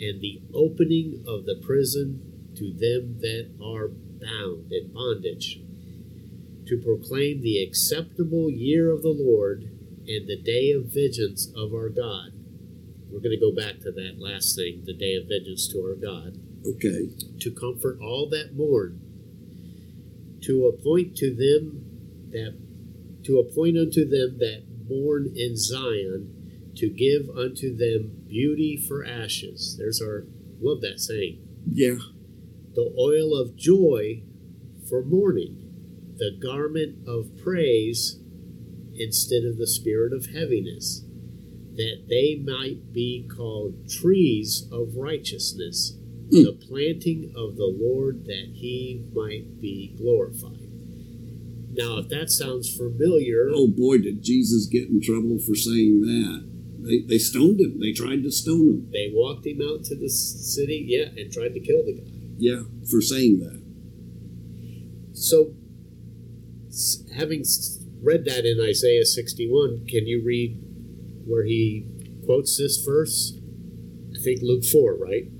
and 0.00 0.20
the 0.20 0.40
opening 0.54 1.24
of 1.26 1.46
the 1.46 1.60
prison 1.66 2.22
to 2.54 2.72
them 2.72 3.18
that 3.20 3.50
are 3.62 3.88
bound 3.88 4.72
in 4.72 4.92
bondage, 4.92 5.60
to 6.68 6.78
proclaim 6.78 7.40
the 7.40 7.62
acceptable 7.62 8.50
year 8.50 8.90
of 8.90 9.02
the 9.02 9.16
Lord 9.16 9.62
and 10.06 10.28
the 10.28 10.40
day 10.40 10.70
of 10.72 10.92
vengeance 10.92 11.48
of 11.56 11.72
our 11.72 11.88
God. 11.88 12.32
We're 13.10 13.20
going 13.20 13.38
to 13.38 13.40
go 13.40 13.54
back 13.54 13.80
to 13.80 13.90
that 13.92 14.16
last 14.18 14.54
thing, 14.54 14.82
the 14.84 14.94
day 14.94 15.14
of 15.14 15.28
vengeance 15.28 15.66
to 15.68 15.78
our 15.80 15.94
God. 15.94 16.38
Okay. 16.66 17.10
To 17.40 17.50
comfort 17.50 17.98
all 18.02 18.28
that 18.30 18.54
mourn, 18.54 19.00
to 20.42 20.66
appoint 20.66 21.16
to 21.16 21.34
them 21.34 21.84
that 22.30 22.58
to 23.24 23.38
appoint 23.38 23.76
unto 23.76 24.08
them 24.08 24.38
that 24.38 24.64
mourn 24.88 25.32
in 25.34 25.56
Zion, 25.56 26.72
to 26.76 26.88
give 26.88 27.28
unto 27.36 27.76
them 27.76 28.24
beauty 28.28 28.76
for 28.76 29.04
ashes. 29.04 29.76
There's 29.78 30.00
our 30.00 30.26
love 30.60 30.80
that 30.82 31.00
saying. 31.00 31.40
Yeah. 31.70 31.96
The 32.74 32.94
oil 32.98 33.34
of 33.34 33.56
joy 33.56 34.22
for 34.88 35.02
mourning, 35.02 35.67
the 36.18 36.36
garment 36.42 37.06
of 37.06 37.36
praise 37.42 38.18
instead 38.94 39.44
of 39.44 39.56
the 39.58 39.66
spirit 39.66 40.12
of 40.12 40.26
heaviness, 40.26 41.04
that 41.76 42.06
they 42.08 42.34
might 42.44 42.92
be 42.92 43.28
called 43.34 43.88
trees 43.88 44.66
of 44.72 44.96
righteousness, 44.96 45.94
Mm. 46.30 46.44
the 46.44 46.52
planting 46.52 47.32
of 47.34 47.56
the 47.56 47.64
Lord, 47.80 48.26
that 48.26 48.48
he 48.52 49.02
might 49.14 49.60
be 49.62 49.94
glorified. 49.96 50.68
Now, 51.72 51.98
if 51.98 52.08
that 52.08 52.30
sounds 52.30 52.68
familiar, 52.76 53.48
Oh 53.54 53.68
boy, 53.68 53.98
did 53.98 54.22
Jesus 54.22 54.66
get 54.66 54.88
in 54.90 55.00
trouble 55.00 55.38
for 55.38 55.54
saying 55.54 56.00
that. 56.02 56.44
They, 56.80 57.00
they 57.00 57.18
stoned 57.18 57.60
him. 57.60 57.80
They 57.80 57.92
tried 57.92 58.22
to 58.24 58.30
stone 58.30 58.66
him. 58.68 58.88
they 58.92 59.10
walked 59.14 59.46
him 59.46 59.60
out 59.62 59.84
to 59.84 59.96
the 59.96 60.08
city, 60.08 60.84
yeah, 60.88 61.06
and 61.16 61.32
tried 61.32 61.54
to 61.54 61.60
kill 61.60 61.84
the 61.86 61.94
guy. 61.94 62.10
Yeah, 62.36 62.62
for 62.90 63.00
saying 63.00 63.38
that. 63.40 63.62
So, 65.12 65.54
having 67.16 67.44
read 68.02 68.24
that 68.26 68.44
in 68.44 68.60
Isaiah 68.60 69.04
61, 69.04 69.86
can 69.88 70.06
you 70.06 70.22
read 70.24 70.60
where 71.26 71.44
he 71.44 71.86
quotes 72.24 72.56
this 72.56 72.82
verse? 72.84 73.38
I 74.14 74.22
think 74.22 74.40
Luke 74.42 74.64
4, 74.64 74.96
right? 74.96 75.30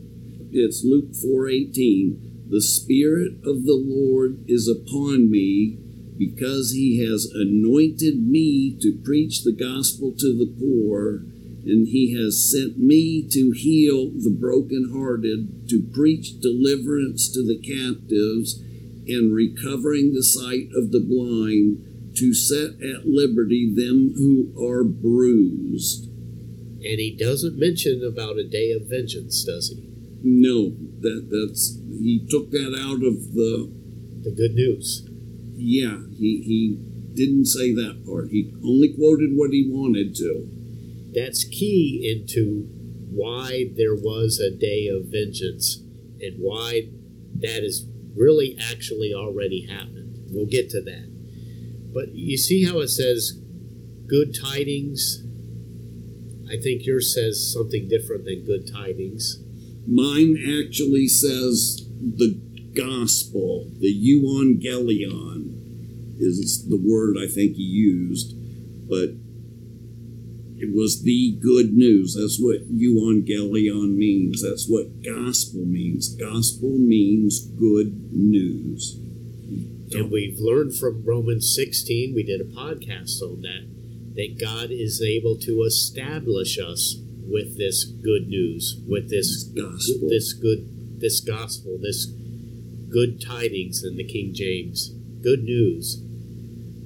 It's 0.50 0.84
Luke 0.84 1.14
4:18. 1.14 2.48
The 2.48 2.62
spirit 2.62 3.34
of 3.44 3.64
the 3.64 3.76
Lord 3.76 4.44
is 4.48 4.66
upon 4.66 5.30
me 5.30 5.78
because 6.16 6.72
he 6.72 7.04
has 7.04 7.30
anointed 7.32 8.26
me 8.26 8.76
to 8.80 8.98
preach 9.04 9.44
the 9.44 9.52
gospel 9.52 10.12
to 10.12 10.36
the 10.36 10.52
poor 10.58 11.26
and 11.64 11.88
he 11.88 12.14
has 12.14 12.50
sent 12.50 12.78
me 12.78 13.28
to 13.30 13.50
heal 13.50 14.10
the 14.10 14.30
brokenhearted, 14.30 15.68
to 15.68 15.82
preach 15.92 16.40
deliverance 16.40 17.28
to 17.30 17.42
the 17.46 17.58
captives 17.58 18.62
and 19.08 19.34
recovering 19.34 20.12
the 20.14 20.22
sight 20.22 20.68
of 20.74 20.92
the 20.92 21.00
blind, 21.00 22.14
to 22.16 22.34
set 22.34 22.80
at 22.82 23.06
liberty 23.06 23.72
them 23.74 24.14
who 24.16 24.52
are 24.60 24.82
bruised. 24.84 26.06
And 26.06 26.98
he 26.98 27.16
doesn't 27.18 27.58
mention 27.58 28.02
about 28.04 28.38
a 28.38 28.48
day 28.48 28.72
of 28.72 28.88
vengeance, 28.88 29.44
does 29.44 29.70
he? 29.70 29.88
No, 30.22 30.70
that 31.00 31.28
that's 31.30 31.78
he 32.00 32.26
took 32.28 32.50
that 32.50 32.74
out 32.78 33.04
of 33.06 33.34
the 33.34 33.70
The 34.22 34.32
good 34.32 34.54
news. 34.54 35.06
yeah, 35.56 35.98
he 36.18 36.42
he 36.42 36.78
didn't 37.14 37.46
say 37.46 37.72
that 37.74 38.04
part. 38.06 38.30
He 38.30 38.52
only 38.64 38.94
quoted 38.94 39.30
what 39.34 39.50
he 39.50 39.68
wanted 39.70 40.14
to. 40.16 40.48
That's 41.14 41.44
key 41.44 42.02
into 42.10 42.68
why 43.10 43.70
there 43.76 43.94
was 43.94 44.38
a 44.38 44.50
day 44.50 44.88
of 44.88 45.06
vengeance 45.06 45.82
and 46.20 46.36
why 46.38 46.88
that 47.40 47.64
is 47.64 47.86
really 48.16 48.56
actually 48.70 49.12
already 49.14 49.66
happened. 49.66 50.18
We'll 50.30 50.46
get 50.46 50.70
to 50.70 50.82
that. 50.82 51.08
But 51.92 52.14
you 52.14 52.36
see 52.36 52.64
how 52.64 52.80
it 52.80 52.88
says 52.88 53.40
good 54.06 54.34
tidings? 54.34 55.24
I 56.50 56.56
think 56.60 56.86
yours 56.86 57.14
says 57.14 57.52
something 57.52 57.88
different 57.88 58.24
than 58.24 58.44
good 58.44 58.70
tidings. 58.72 59.38
Mine 59.86 60.36
actually 60.38 61.08
says 61.08 61.88
the 62.00 62.40
gospel, 62.74 63.70
the 63.78 63.92
euangelion 63.92 65.54
is 66.18 66.68
the 66.68 66.76
word 66.76 67.16
I 67.18 67.26
think 67.26 67.56
he 67.56 67.62
used, 67.62 68.34
but 68.88 69.10
it 70.60 70.74
was 70.74 71.02
the 71.02 71.38
good 71.40 71.72
news. 71.72 72.16
That's 72.18 72.38
what 72.40 72.68
euangelion 72.68 73.96
means. 73.96 74.42
That's 74.42 74.68
what 74.68 75.02
gospel 75.02 75.64
means. 75.64 76.14
Gospel 76.14 76.78
means 76.78 77.46
good 77.46 78.12
news. 78.12 78.98
And 79.92 80.10
we've 80.10 80.38
learned 80.38 80.76
from 80.76 81.04
Romans 81.04 81.54
16, 81.54 82.14
we 82.14 82.22
did 82.22 82.40
a 82.40 82.44
podcast 82.44 83.22
on 83.22 83.40
that, 83.42 83.66
that 84.16 84.38
God 84.40 84.70
is 84.70 85.00
able 85.00 85.38
to 85.38 85.62
establish 85.62 86.58
us 86.58 86.96
with 87.26 87.56
this 87.56 87.84
good 87.84 88.28
news, 88.28 88.80
with 88.86 89.10
this 89.10 89.44
Gospel. 89.44 90.08
this 90.08 90.32
good 90.32 91.00
this 91.00 91.20
gospel, 91.20 91.78
this 91.80 92.06
good 92.90 93.20
tidings 93.24 93.84
in 93.84 93.96
the 93.96 94.04
King 94.04 94.34
James, 94.34 94.90
good 95.22 95.44
news 95.44 96.02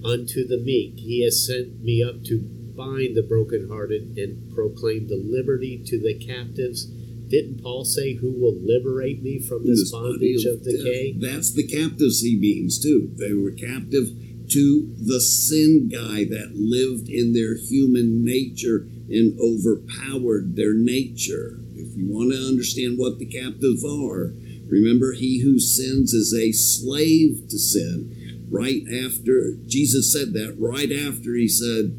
unto 0.04 0.46
the 0.46 0.58
meek. 0.58 0.98
He 0.98 1.24
has 1.24 1.46
sent 1.46 1.82
me 1.82 2.02
up 2.02 2.22
to 2.24 2.62
bind 2.76 3.16
the 3.16 3.22
brokenhearted 3.22 4.16
and 4.16 4.54
proclaim 4.54 5.08
the 5.08 5.16
liberty 5.16 5.82
to 5.86 6.00
the 6.00 6.14
captives. 6.18 6.86
Didn't 7.28 7.62
Paul 7.62 7.84
say, 7.84 8.14
Who 8.14 8.32
will 8.32 8.60
liberate 8.60 9.22
me 9.22 9.38
from 9.40 9.66
this 9.66 9.90
bondage 9.90 10.44
of 10.44 10.62
decay? 10.62 11.16
That's 11.18 11.52
the 11.52 11.66
captives 11.66 12.20
he 12.20 12.38
means 12.38 12.78
too. 12.78 13.10
They 13.16 13.32
were 13.32 13.52
captive 13.52 14.08
to 14.50 14.94
the 14.98 15.20
sin 15.20 15.88
guy 15.88 16.24
that 16.24 16.52
lived 16.54 17.08
in 17.08 17.32
their 17.32 17.56
human 17.56 18.24
nature 18.24 18.86
and 19.08 19.38
overpowered 19.40 20.56
their 20.56 20.74
nature. 20.74 21.58
If 21.74 21.96
you 21.96 22.12
want 22.12 22.32
to 22.32 22.38
understand 22.38 22.98
what 22.98 23.18
the 23.18 23.26
captives 23.26 23.84
are, 23.84 24.34
remember 24.68 25.12
he 25.12 25.40
who 25.40 25.58
sins 25.58 26.12
is 26.12 26.34
a 26.34 26.52
slave 26.52 27.48
to 27.48 27.58
sin. 27.58 28.48
Right 28.50 28.82
after 28.86 29.54
Jesus 29.66 30.12
said 30.12 30.34
that, 30.34 30.56
right 30.58 30.92
after 30.92 31.34
he 31.34 31.48
said, 31.48 31.96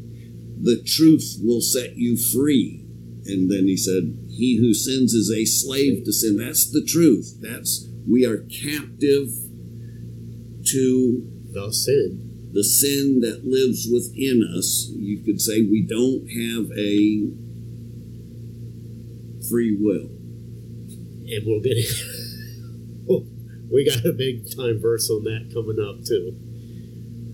The 0.60 0.82
truth 0.84 1.38
will 1.42 1.60
set 1.60 1.96
you 1.96 2.16
free. 2.16 2.84
And 3.26 3.50
then 3.50 3.64
he 3.66 3.76
said, 3.76 4.16
He 4.28 4.58
who 4.58 4.74
sins 4.74 5.12
is 5.12 5.30
a 5.30 5.44
slave 5.44 6.04
to 6.04 6.12
sin. 6.12 6.36
That's 6.36 6.70
the 6.70 6.84
truth. 6.84 7.38
That's 7.40 7.88
we 8.08 8.26
are 8.26 8.38
captive 8.38 9.28
to 10.66 11.30
The 11.52 11.72
sin. 11.72 12.50
the 12.52 12.64
sin 12.64 13.20
that 13.20 13.44
lives 13.44 13.88
within 13.92 14.42
us. 14.56 14.90
You 14.94 15.22
could 15.24 15.40
say 15.40 15.62
we 15.62 15.82
don't 15.82 16.26
have 16.28 16.70
a 16.76 17.28
free 19.48 19.76
will. 19.78 20.10
And 21.26 21.46
we'll 21.46 21.60
get 21.60 21.76
it. 21.76 21.90
we 23.72 23.84
got 23.84 24.04
a 24.04 24.12
big 24.12 24.44
time 24.54 24.80
verse 24.80 25.10
on 25.10 25.24
that 25.24 25.50
coming 25.52 25.80
up 25.80 26.04
too. 26.04 26.36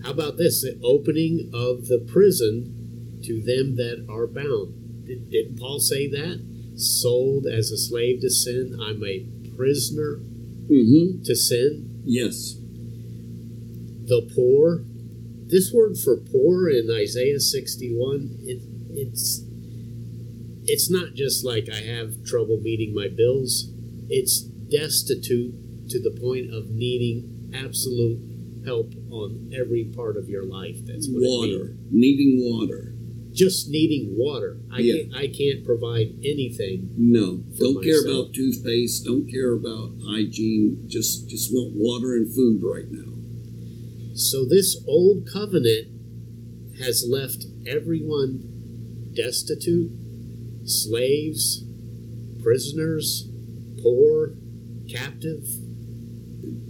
How 0.03 0.11
about 0.11 0.37
this? 0.37 0.61
The 0.61 0.79
opening 0.83 1.51
of 1.53 1.87
the 1.87 1.99
prison 2.11 2.80
to 3.23 3.41
them 3.41 3.75
that 3.77 4.05
are 4.09 4.27
bound. 4.27 5.05
Did, 5.05 5.29
didn't 5.29 5.59
Paul 5.59 5.79
say 5.79 6.07
that? 6.09 6.45
Sold 6.75 7.45
as 7.45 7.69
a 7.71 7.77
slave 7.77 8.21
to 8.21 8.29
sin, 8.29 8.77
I'm 8.81 9.03
a 9.03 9.27
prisoner 9.55 10.21
Mm-hmm. 10.71 11.23
to 11.23 11.35
sin. 11.35 12.01
Yes. 12.05 12.53
The 14.05 14.29
poor. 14.33 14.85
This 15.47 15.71
word 15.73 15.97
for 15.97 16.15
poor 16.15 16.69
in 16.69 16.89
Isaiah 16.89 17.41
61, 17.41 18.37
it, 18.43 18.61
it's 18.91 19.43
it's 20.63 20.89
not 20.89 21.13
just 21.13 21.43
like 21.43 21.67
I 21.69 21.81
have 21.81 22.23
trouble 22.25 22.57
meeting 22.61 22.93
my 22.95 23.09
bills. 23.09 23.69
It's 24.07 24.39
destitute 24.41 25.89
to 25.89 25.99
the 25.99 26.17
point 26.21 26.53
of 26.53 26.69
needing 26.69 27.51
absolute 27.53 28.63
help 28.65 28.93
on 29.09 29.51
every 29.53 29.91
part 29.93 30.15
of 30.15 30.29
your 30.29 30.45
life. 30.45 30.77
That's 30.85 31.07
what 31.09 31.21
Water. 31.21 31.75
Needing 31.89 32.39
water. 32.49 32.93
Just 33.33 33.69
needing 33.69 34.17
water. 34.17 34.59
I 34.71 34.81
Yeah. 34.81 34.93
can't 34.95 35.15
I 35.15 35.27
can't 35.27 35.63
provide 35.65 36.15
anything. 36.23 36.89
No. 36.97 37.43
Don't 37.57 37.83
care 37.83 38.01
about 38.03 38.33
toothpaste. 38.33 39.05
Don't 39.05 39.27
care 39.29 39.53
about 39.53 39.93
hygiene. 40.05 40.83
Just 40.87 41.29
just 41.29 41.53
want 41.53 41.73
water 41.75 42.13
and 42.15 42.33
food 42.33 42.61
right 42.63 42.91
now. 42.91 43.13
So 44.13 44.45
this 44.45 44.83
old 44.85 45.27
covenant 45.31 45.87
has 46.79 47.05
left 47.07 47.45
everyone 47.65 49.11
destitute, 49.15 49.91
slaves, 50.65 51.63
prisoners, 52.43 53.29
poor, 53.81 54.33
captive. 54.89 55.47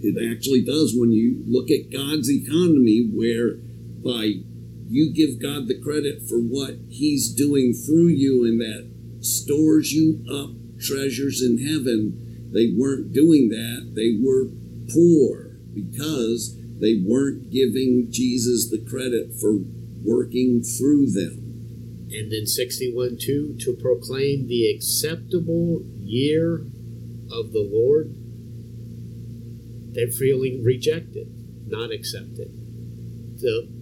It 0.02 0.32
actually 0.32 0.64
does 0.64 0.94
when 0.96 1.12
you 1.12 1.44
look 1.48 1.70
at 1.70 1.92
God's 1.92 2.30
economy, 2.30 3.10
where 3.14 3.56
by 4.04 4.44
you 4.92 5.14
give 5.14 5.42
God 5.42 5.68
the 5.68 5.80
credit 5.80 6.22
for 6.28 6.38
what 6.38 6.76
He's 6.90 7.34
doing 7.34 7.74
through 7.74 8.10
you 8.10 8.44
and 8.44 8.60
that 8.60 8.92
stores 9.24 9.94
you 9.94 10.24
up 10.30 10.52
treasures 10.80 11.42
in 11.42 11.66
heaven. 11.66 12.50
They 12.54 12.74
weren't 12.76 13.14
doing 13.14 13.50
that. 13.50 13.94
They 13.96 14.20
were 14.22 14.50
poor 14.92 15.56
because 15.74 16.58
They 16.82 17.00
weren't 17.06 17.52
giving 17.52 18.08
Jesus 18.10 18.68
the 18.72 18.80
credit 18.80 19.36
for 19.40 19.60
working 20.04 20.64
through 20.64 21.12
them. 21.12 22.10
And 22.10 22.34
in 22.34 22.48
61 22.48 23.18
2, 23.22 23.58
to 23.60 23.78
proclaim 23.80 24.48
the 24.48 24.68
acceptable 24.72 25.84
year 26.00 26.66
of 27.32 27.54
the 27.54 27.70
Lord, 27.72 28.16
they're 29.94 30.08
feeling 30.08 30.64
rejected, 30.64 31.28
not 31.68 31.92
accepted. 31.92 32.50
The 33.38 33.81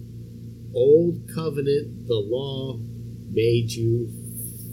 old 0.74 1.28
covenant, 1.34 2.06
the 2.06 2.16
law, 2.18 2.78
made 3.30 3.70
you 3.72 4.08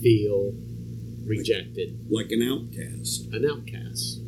feel 0.02 0.54
rejected, 1.26 2.00
like 2.10 2.32
an 2.32 2.42
outcast. 2.42 3.28
an 3.34 3.46
outcast, 3.46 4.22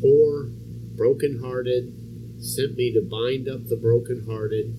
poor, 0.00 0.50
brokenhearted, 0.96 1.92
sent 2.38 2.76
me 2.76 2.92
to 2.92 3.00
bind 3.02 3.48
up 3.48 3.66
the 3.66 3.76
brokenhearted, 3.76 4.74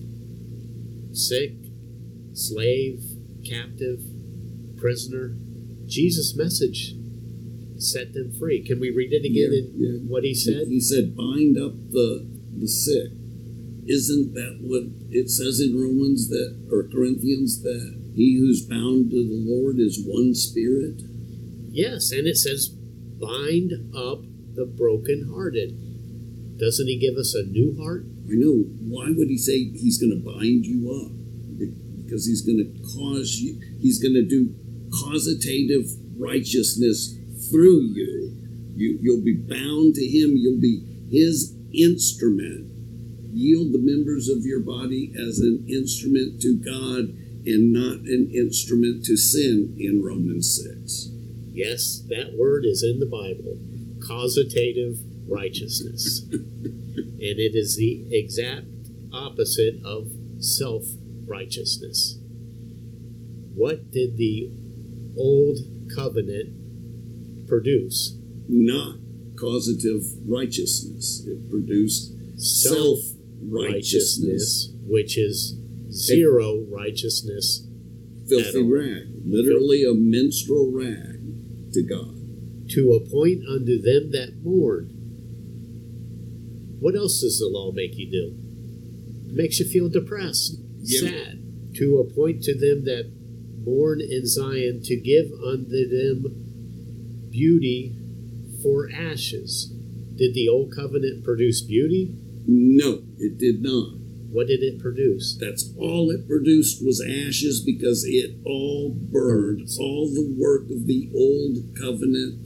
sick, 1.12 1.54
slave, 2.32 3.02
captive, 3.48 4.00
prisoner. 4.76 5.34
Jesus' 5.86 6.36
message 6.36 6.94
set 7.78 8.12
them 8.12 8.32
free. 8.38 8.62
Can 8.64 8.80
we 8.80 8.90
read 8.90 9.12
it 9.12 9.24
again 9.24 9.52
Yeah, 9.52 9.58
in 9.58 9.72
yeah. 9.76 9.98
what 10.10 10.24
he 10.24 10.34
said? 10.34 10.66
He 10.68 10.80
said, 10.80 11.14
"Bind 11.16 11.56
up 11.56 11.74
the 11.90 12.26
the 12.56 12.68
sick." 12.68 13.12
Isn't 13.88 14.34
that 14.34 14.60
what 14.60 14.84
it 15.08 15.30
says 15.30 15.60
in 15.60 15.80
Romans 15.80 16.28
that 16.28 16.68
or 16.70 16.84
Corinthians 16.92 17.62
that 17.62 17.96
he 18.14 18.36
who's 18.38 18.60
bound 18.60 19.10
to 19.10 19.16
the 19.16 19.42
Lord 19.48 19.78
is 19.78 20.04
one 20.04 20.34
spirit? 20.34 21.00
Yes, 21.70 22.12
and 22.12 22.26
it 22.26 22.36
says, 22.36 22.68
bind 22.68 23.72
up 23.96 24.22
the 24.54 24.66
brokenhearted. 24.66 26.58
Doesn't 26.58 26.86
he 26.86 26.98
give 26.98 27.16
us 27.16 27.34
a 27.34 27.48
new 27.48 27.76
heart? 27.80 28.04
I 28.28 28.34
know. 28.34 28.68
Why 28.84 29.08
would 29.08 29.28
he 29.28 29.38
say 29.38 29.70
he's 29.72 29.96
going 29.96 30.12
to 30.12 30.20
bind 30.20 30.66
you 30.66 30.90
up? 30.92 31.12
Because 32.04 32.26
he's 32.26 32.42
going 32.42 32.58
to 32.58 32.82
cause 32.92 33.36
you. 33.40 33.58
He's 33.80 34.02
going 34.02 34.14
to 34.14 34.26
do 34.26 34.54
causative 35.02 35.88
righteousness 36.18 37.16
through 37.50 37.92
you. 37.94 38.36
You 38.74 38.98
you'll 39.00 39.24
be 39.24 39.36
bound 39.36 39.94
to 39.94 40.04
him. 40.04 40.32
You'll 40.36 40.60
be 40.60 40.84
his 41.10 41.54
instrument. 41.72 42.77
Yield 43.32 43.72
the 43.72 43.78
members 43.78 44.28
of 44.28 44.44
your 44.44 44.60
body 44.60 45.12
as 45.16 45.38
an 45.40 45.66
instrument 45.68 46.40
to 46.42 46.56
God 46.56 47.14
and 47.46 47.72
not 47.72 48.00
an 48.08 48.30
instrument 48.34 49.04
to 49.04 49.16
sin 49.16 49.76
in 49.78 50.02
Romans 50.02 50.62
6. 50.62 51.10
Yes, 51.52 52.02
that 52.08 52.36
word 52.36 52.64
is 52.64 52.82
in 52.82 53.00
the 53.00 53.06
Bible 53.06 53.58
causative 54.06 54.98
righteousness. 55.28 56.22
and 56.30 57.38
it 57.38 57.54
is 57.54 57.76
the 57.76 58.06
exact 58.10 58.66
opposite 59.12 59.82
of 59.84 60.10
self 60.38 60.84
righteousness. 61.26 62.18
What 63.54 63.90
did 63.90 64.16
the 64.16 64.50
old 65.18 65.58
covenant 65.94 67.48
produce? 67.48 68.16
Not 68.48 68.96
causative 69.38 70.02
righteousness. 70.26 71.24
It 71.26 71.50
produced 71.50 72.12
self 72.36 72.98
righteousness. 73.42 74.72
which 74.86 75.18
is 75.18 75.56
zero 75.90 76.64
righteousness. 76.70 77.66
filthy 78.28 78.62
rag, 78.62 79.06
literally 79.24 79.84
a 79.84 79.94
menstrual 79.94 80.70
rag 80.72 81.20
to 81.72 81.82
God. 81.82 82.14
to 82.68 82.92
appoint 82.92 83.42
unto 83.48 83.80
them 83.80 84.10
that 84.12 84.34
mourn. 84.44 84.90
What 86.80 86.94
else 86.94 87.20
does 87.22 87.38
the 87.38 87.48
law 87.48 87.72
make 87.72 87.96
you 87.96 88.10
do? 88.10 88.34
It 89.28 89.34
makes 89.34 89.58
you 89.58 89.64
feel 89.66 89.88
depressed, 89.88 90.58
Yep. 90.82 91.00
sad. 91.00 91.38
To 91.76 91.98
appoint 91.98 92.42
to 92.44 92.54
them 92.54 92.84
that 92.84 93.10
mourn 93.64 94.00
in 94.00 94.26
Zion, 94.26 94.80
to 94.82 94.96
give 94.96 95.32
unto 95.32 95.88
them 95.88 97.28
beauty 97.30 97.94
for 98.62 98.90
ashes. 98.90 99.72
Did 100.16 100.34
the 100.34 100.48
old 100.48 100.72
covenant 100.72 101.24
produce 101.24 101.62
beauty? 101.62 102.14
No, 102.50 103.02
it 103.18 103.36
did 103.36 103.62
not. 103.62 103.98
What 104.30 104.46
did 104.46 104.62
it 104.62 104.80
produce? 104.80 105.36
That's 105.38 105.70
all 105.78 106.10
it 106.10 106.26
produced 106.26 106.84
was 106.84 107.00
ashes 107.00 107.62
because 107.64 108.04
it 108.06 108.38
all 108.44 108.90
burned. 108.90 109.68
All 109.78 110.08
the 110.08 110.34
work 110.36 110.62
of 110.70 110.86
the 110.86 111.10
old 111.14 111.76
covenant 111.78 112.40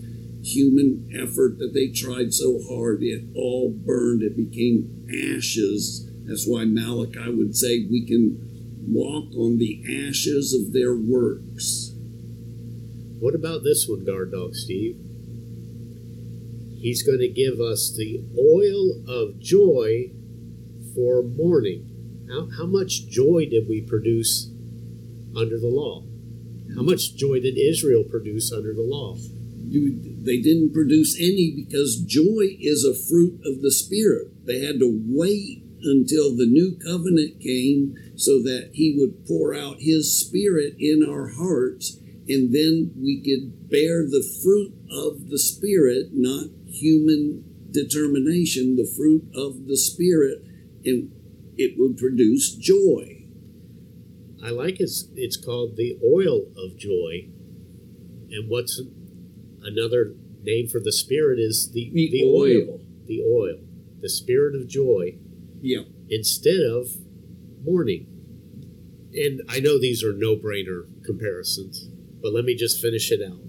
human 0.45 1.09
effort 1.15 1.59
that 1.59 1.71
they 1.73 1.89
tried 1.89 2.35
so 2.35 2.59
hard, 2.69 3.03
it 3.03 3.27
all 3.37 3.71
burned. 3.71 4.23
It 4.23 4.37
became 4.37 5.07
ashes. 5.09 6.11
That's 6.25 6.47
why 6.49 6.65
Malachi 6.65 7.31
would 7.31 7.55
say 7.55 7.87
we 7.89 8.05
can 8.05 8.83
walk 8.89 9.33
on 9.37 9.59
the 9.59 9.85
ashes 9.87 10.53
of 10.53 10.73
their 10.73 10.97
works. 10.97 11.93
What 13.21 13.37
about 13.37 13.63
this 13.63 13.87
one, 13.89 14.05
guard 14.05 14.33
dog 14.33 14.55
Steve? 14.55 14.99
He's 16.83 17.05
going 17.05 17.21
to 17.21 17.29
give 17.29 17.61
us 17.61 17.95
the 17.97 18.25
oil 18.37 19.05
of 19.09 19.39
joy 19.39 20.11
for 20.95 21.23
mourning. 21.23 22.27
How, 22.29 22.49
how 22.59 22.67
much 22.67 23.07
joy 23.07 23.47
did 23.49 23.69
we 23.69 23.83
produce 23.83 24.51
under 25.37 25.59
the 25.61 25.69
law? 25.69 26.05
How 26.75 26.83
much 26.83 27.15
joy 27.15 27.39
did 27.41 27.57
Israel 27.57 28.03
produce 28.03 28.51
under 28.53 28.75
the 28.75 28.83
law? 28.83 29.17
You- 29.69 30.01
They 30.23 30.41
didn't 30.41 30.73
produce 30.73 31.17
any 31.19 31.51
because 31.55 32.03
joy 32.07 32.57
is 32.61 32.85
a 32.85 32.95
fruit 32.95 33.41
of 33.45 33.61
the 33.63 33.73
Spirit. 33.73 34.29
They 34.47 34.61
had 34.61 34.79
to 34.81 35.03
wait 35.07 35.63
until 35.83 36.35
the 36.37 36.47
new 36.47 36.77
covenant 36.85 37.41
came 37.41 37.95
so 38.17 38.41
that 38.43 38.71
He 38.73 38.95
would 38.99 39.25
pour 39.27 39.55
out 39.55 39.81
His 39.81 40.13
Spirit 40.13 40.75
in 40.79 41.03
our 41.03 41.29
hearts, 41.29 41.99
and 42.29 42.55
then 42.55 42.93
we 42.97 43.21
could 43.23 43.69
bear 43.71 44.03
the 44.03 44.23
fruit 44.43 44.73
of 44.91 45.29
the 45.29 45.39
Spirit, 45.39 46.11
not 46.13 46.47
human 46.67 47.45
determination, 47.71 48.77
the 48.77 48.91
fruit 48.97 49.25
of 49.35 49.67
the 49.67 49.77
Spirit, 49.77 50.39
and 50.85 51.11
it 51.57 51.75
would 51.79 51.97
produce 51.97 52.55
joy. 52.55 53.27
I 54.43 54.51
like 54.51 54.81
it's 54.81 55.09
it's 55.15 55.37
called 55.37 55.77
the 55.77 55.99
oil 56.05 56.43
of 56.57 56.77
joy. 56.77 57.29
And 58.31 58.49
what's 58.49 58.81
another 59.63 60.15
name 60.43 60.67
for 60.69 60.81
the 60.81 60.91
spirit 60.93 61.39
is 61.39 61.71
the 61.73 61.91
The 61.95 62.11
the 62.11 62.25
oil. 62.25 62.41
oil. 62.71 62.81
The 63.07 63.23
oil. 63.23 63.59
The 64.01 64.09
spirit 64.09 64.57
of 64.57 64.67
joy 64.67 65.17
Yeah. 65.61 65.83
instead 66.09 66.61
of 66.61 66.89
mourning. 67.63 68.07
And 69.15 69.43
I 69.49 69.61
know 69.61 69.79
these 69.79 70.03
are 70.03 70.13
no 70.15 70.35
brainer 70.37 70.87
comparisons, 71.05 71.89
but 72.23 72.33
let 72.33 72.45
me 72.45 72.55
just 72.55 72.81
finish 72.81 73.11
it 73.11 73.21
out. 73.23 73.41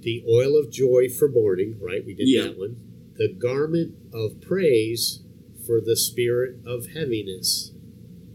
The 0.00 0.24
oil 0.28 0.56
of 0.56 0.70
joy 0.70 1.08
for 1.08 1.28
mourning, 1.28 1.78
right? 1.80 2.04
We 2.04 2.14
did 2.14 2.28
Yeah. 2.28 2.44
that 2.44 2.58
one. 2.58 2.76
The 3.16 3.28
garment 3.32 3.94
of 4.12 4.40
praise 4.40 5.20
for 5.66 5.80
the 5.80 5.96
spirit 5.96 6.56
of 6.66 6.86
heaviness, 6.88 7.72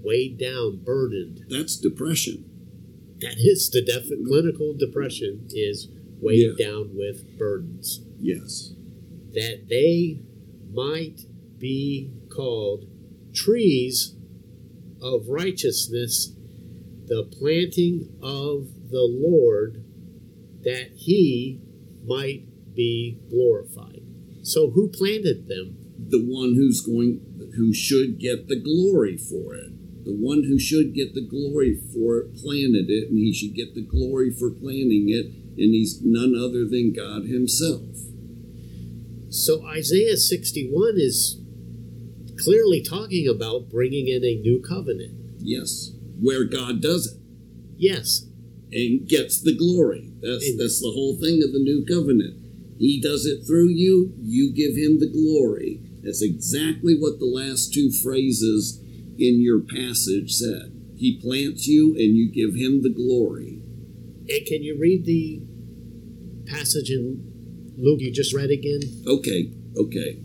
weighed 0.01 0.37
down, 0.37 0.77
burdened. 0.83 1.45
That's 1.49 1.77
depression. 1.77 2.45
That 3.21 3.35
is 3.37 3.69
the 3.69 3.81
def- 3.81 4.09
clinical 4.25 4.73
depression 4.73 5.45
is 5.51 5.89
weighed 6.21 6.55
Yeah. 6.57 6.65
down 6.65 6.95
with 6.95 7.37
burdens 7.37 8.01
Yes. 8.21 8.73
that 9.33 9.67
they 9.69 10.21
might 10.73 11.25
be 11.59 12.09
called 12.29 12.85
trees 13.33 14.15
of 15.01 15.27
righteousness, 15.27 16.33
the 17.05 17.23
planting 17.23 18.09
of 18.21 18.69
the 18.89 19.07
Lord, 19.09 19.83
that 20.63 20.91
he 20.95 21.61
might 22.05 22.45
be 22.75 23.19
glorified. 23.29 24.01
So, 24.43 24.71
who 24.71 24.89
planted 24.89 25.47
them? 25.47 25.75
the 26.01 26.23
one 26.25 26.55
who's 26.55 26.79
going 26.81 27.19
who 27.57 27.73
should 27.73 28.17
get 28.19 28.47
the 28.47 28.55
glory 28.59 29.17
for 29.17 29.53
it 29.53 29.69
the 30.05 30.15
one 30.15 30.43
who 30.45 30.57
should 30.57 30.93
get 30.95 31.13
the 31.13 31.21
glory 31.27 31.75
for 31.93 32.19
it 32.19 32.35
planted 32.37 32.89
it 32.89 33.09
and 33.09 33.17
he 33.19 33.33
should 33.33 33.53
get 33.53 33.75
the 33.75 33.81
glory 33.81 34.31
for 34.31 34.49
planting 34.49 35.07
it 35.09 35.25
and 35.25 35.73
he's 35.75 35.99
none 36.01 36.33
other 36.33 36.63
than 36.65 36.93
god 36.93 37.25
himself 37.25 37.83
So, 39.29 39.63
Isaiah 39.67 40.15
61 40.15 40.93
is 40.95 41.41
clearly 42.43 42.81
talking 42.81 43.27
about 43.27 43.69
bringing 43.69 44.07
in 44.07 44.23
a 44.23 44.35
new 44.39 44.61
covenant. 44.67 45.15
yes 45.39 45.91
where 46.21 46.45
god 46.45 46.81
does 46.81 47.07
it 47.07 47.19
Yes, 47.77 48.25
and 48.71 49.07
gets 49.07 49.41
the 49.41 49.55
glory. 49.55 50.11
That's 50.21 50.45
that's 50.57 50.81
the 50.81 50.91
whole 50.93 51.17
thing 51.17 51.41
of 51.43 51.53
the 51.53 51.59
new 51.59 51.85
covenant. 51.85 52.37
He 52.77 53.01
does 53.01 53.25
it 53.25 53.45
through 53.45 53.69
you 53.69 54.13
you 54.19 54.53
give 54.53 54.75
him 54.75 54.99
the 54.99 55.09
glory. 55.11 55.81
That's 56.03 56.21
exactly 56.21 56.95
what 56.97 57.19
the 57.19 57.25
last 57.25 57.73
two 57.73 57.91
phrases 57.91 58.79
in 59.17 59.41
your 59.41 59.59
passage 59.59 60.31
said. 60.31 60.71
He 60.95 61.19
plants 61.21 61.67
you 61.67 61.95
and 61.95 62.15
you 62.15 62.31
give 62.31 62.55
him 62.55 62.81
the 62.81 62.89
glory. 62.89 63.61
And 64.29 64.45
can 64.45 64.63
you 64.63 64.77
read 64.79 65.05
the 65.05 65.41
passage 66.45 66.89
in 66.89 67.73
Luke? 67.77 67.99
You 68.01 68.11
just 68.11 68.33
read 68.33 68.51
again? 68.51 68.81
Okay, 69.07 69.51
okay. 69.77 70.19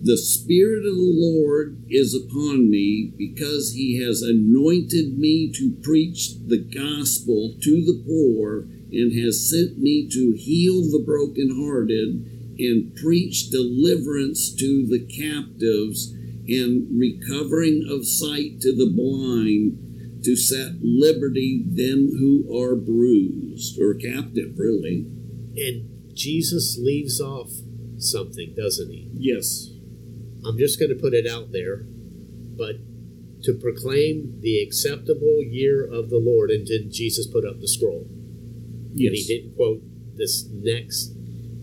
The 0.00 0.16
Spirit 0.16 0.86
of 0.86 0.94
the 0.94 1.12
Lord 1.12 1.84
is 1.88 2.14
upon 2.14 2.70
me 2.70 3.12
because 3.18 3.72
he 3.72 4.00
has 4.00 4.22
anointed 4.22 5.18
me 5.18 5.50
to 5.54 5.76
preach 5.82 6.34
the 6.46 6.58
gospel 6.58 7.56
to 7.60 7.84
the 7.84 8.04
poor 8.06 8.68
and 8.92 9.12
has 9.18 9.50
sent 9.50 9.78
me 9.78 10.08
to 10.08 10.36
heal 10.38 10.82
the 10.82 11.02
brokenhearted 11.04 12.24
and 12.58 12.94
preach 12.94 13.50
deliverance 13.50 14.54
to 14.54 14.86
the 14.86 15.04
captives 15.04 16.14
and 16.46 16.86
recovering 16.96 17.84
of 17.90 18.06
sight 18.06 18.60
to 18.60 18.74
the 18.74 18.90
blind 18.94 20.22
to 20.24 20.36
set 20.36 20.74
liberty 20.80 21.64
them 21.66 22.10
who 22.18 22.46
are 22.56 22.76
bruised 22.76 23.80
or 23.80 23.94
captive 23.94 24.54
really 24.56 25.06
And 25.56 26.14
Jesus 26.14 26.78
leaves 26.80 27.20
off 27.20 27.50
something, 27.98 28.54
doesn't 28.56 28.90
he? 28.90 29.08
yes 29.12 29.67
I'm 30.48 30.56
just 30.56 30.80
going 30.80 30.88
to 30.88 31.00
put 31.00 31.12
it 31.12 31.26
out 31.26 31.52
there, 31.52 31.84
but 32.56 32.76
to 33.42 33.52
proclaim 33.52 34.40
the 34.40 34.62
acceptable 34.62 35.42
year 35.42 35.84
of 35.84 36.08
the 36.08 36.18
Lord, 36.18 36.50
and 36.50 36.66
then 36.66 36.90
Jesus 36.90 37.26
put 37.26 37.44
up 37.44 37.60
the 37.60 37.68
scroll. 37.68 38.06
Yes. 38.94 39.08
And 39.08 39.16
he 39.16 39.24
didn't 39.26 39.56
quote 39.56 39.82
this 40.16 40.48
next 40.50 41.14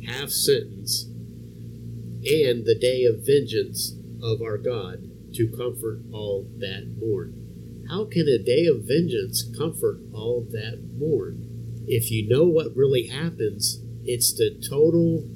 half 0.07 0.29
sentence, 0.29 1.05
and 1.05 2.65
the 2.65 2.77
day 2.79 3.05
of 3.05 3.25
vengeance 3.25 3.95
of 4.21 4.41
our 4.41 4.57
God 4.57 5.09
to 5.33 5.47
comfort 5.47 6.01
all 6.13 6.47
that 6.59 6.95
mourn. 6.99 7.85
How 7.89 8.05
can 8.05 8.27
a 8.27 8.37
day 8.37 8.67
of 8.67 8.87
vengeance 8.87 9.43
comfort 9.57 9.99
all 10.13 10.47
that 10.51 10.81
mourn? 10.97 11.83
If 11.87 12.11
you 12.11 12.27
know 12.27 12.45
what 12.45 12.75
really 12.75 13.07
happens, 13.07 13.81
it's 14.05 14.33
the 14.33 14.61
total 14.69 15.27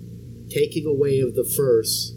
taking 0.49 0.85
away 0.85 1.19
of 1.19 1.35
the 1.35 1.43
first 1.43 2.15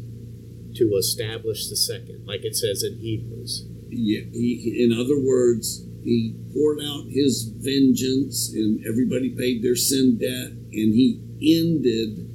to 0.76 0.94
establish 0.98 1.68
the 1.68 1.76
second, 1.76 2.26
like 2.26 2.44
it 2.44 2.56
says 2.56 2.82
in 2.82 2.98
Hebrews. 2.98 3.66
yeah 3.88 4.22
he, 4.32 4.82
in 4.84 4.92
other 4.92 5.18
words 5.20 5.84
he 6.02 6.34
poured 6.52 6.80
out 6.80 7.04
his 7.08 7.44
vengeance 7.58 8.52
and 8.52 8.84
everybody 8.86 9.30
paid 9.30 9.62
their 9.62 9.76
sin 9.76 10.18
debt 10.18 10.50
and 10.50 10.94
he 10.94 11.20
ended 11.40 12.28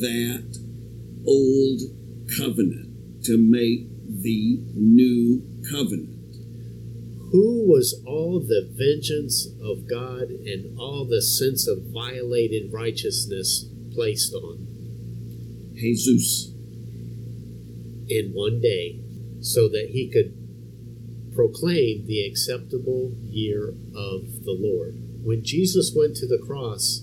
that 0.00 0.58
old 1.26 1.80
covenant 2.38 3.24
to 3.24 3.36
make 3.36 3.88
the 4.22 4.62
new 4.74 5.42
covenant. 5.70 6.36
Who 7.32 7.66
was 7.68 8.02
all 8.06 8.40
the 8.40 8.70
vengeance 8.72 9.46
of 9.60 9.88
God 9.88 10.30
and 10.30 10.78
all 10.78 11.04
the 11.04 11.20
sense 11.20 11.68
of 11.68 11.92
violated 11.92 12.72
righteousness 12.72 13.66
placed 13.92 14.32
on? 14.32 14.66
Jesus 15.74 16.52
in 18.08 18.32
one 18.32 18.60
day 18.60 19.00
so 19.40 19.68
that 19.68 19.90
he 19.92 20.10
could 20.10 20.34
proclaim 21.34 22.06
the 22.06 22.26
acceptable 22.26 23.12
year 23.22 23.68
of 23.94 24.44
the 24.44 24.56
Lord? 24.58 24.94
When 25.22 25.44
Jesus 25.44 25.92
went 25.96 26.16
to 26.16 26.26
the 26.26 26.42
cross 26.44 27.02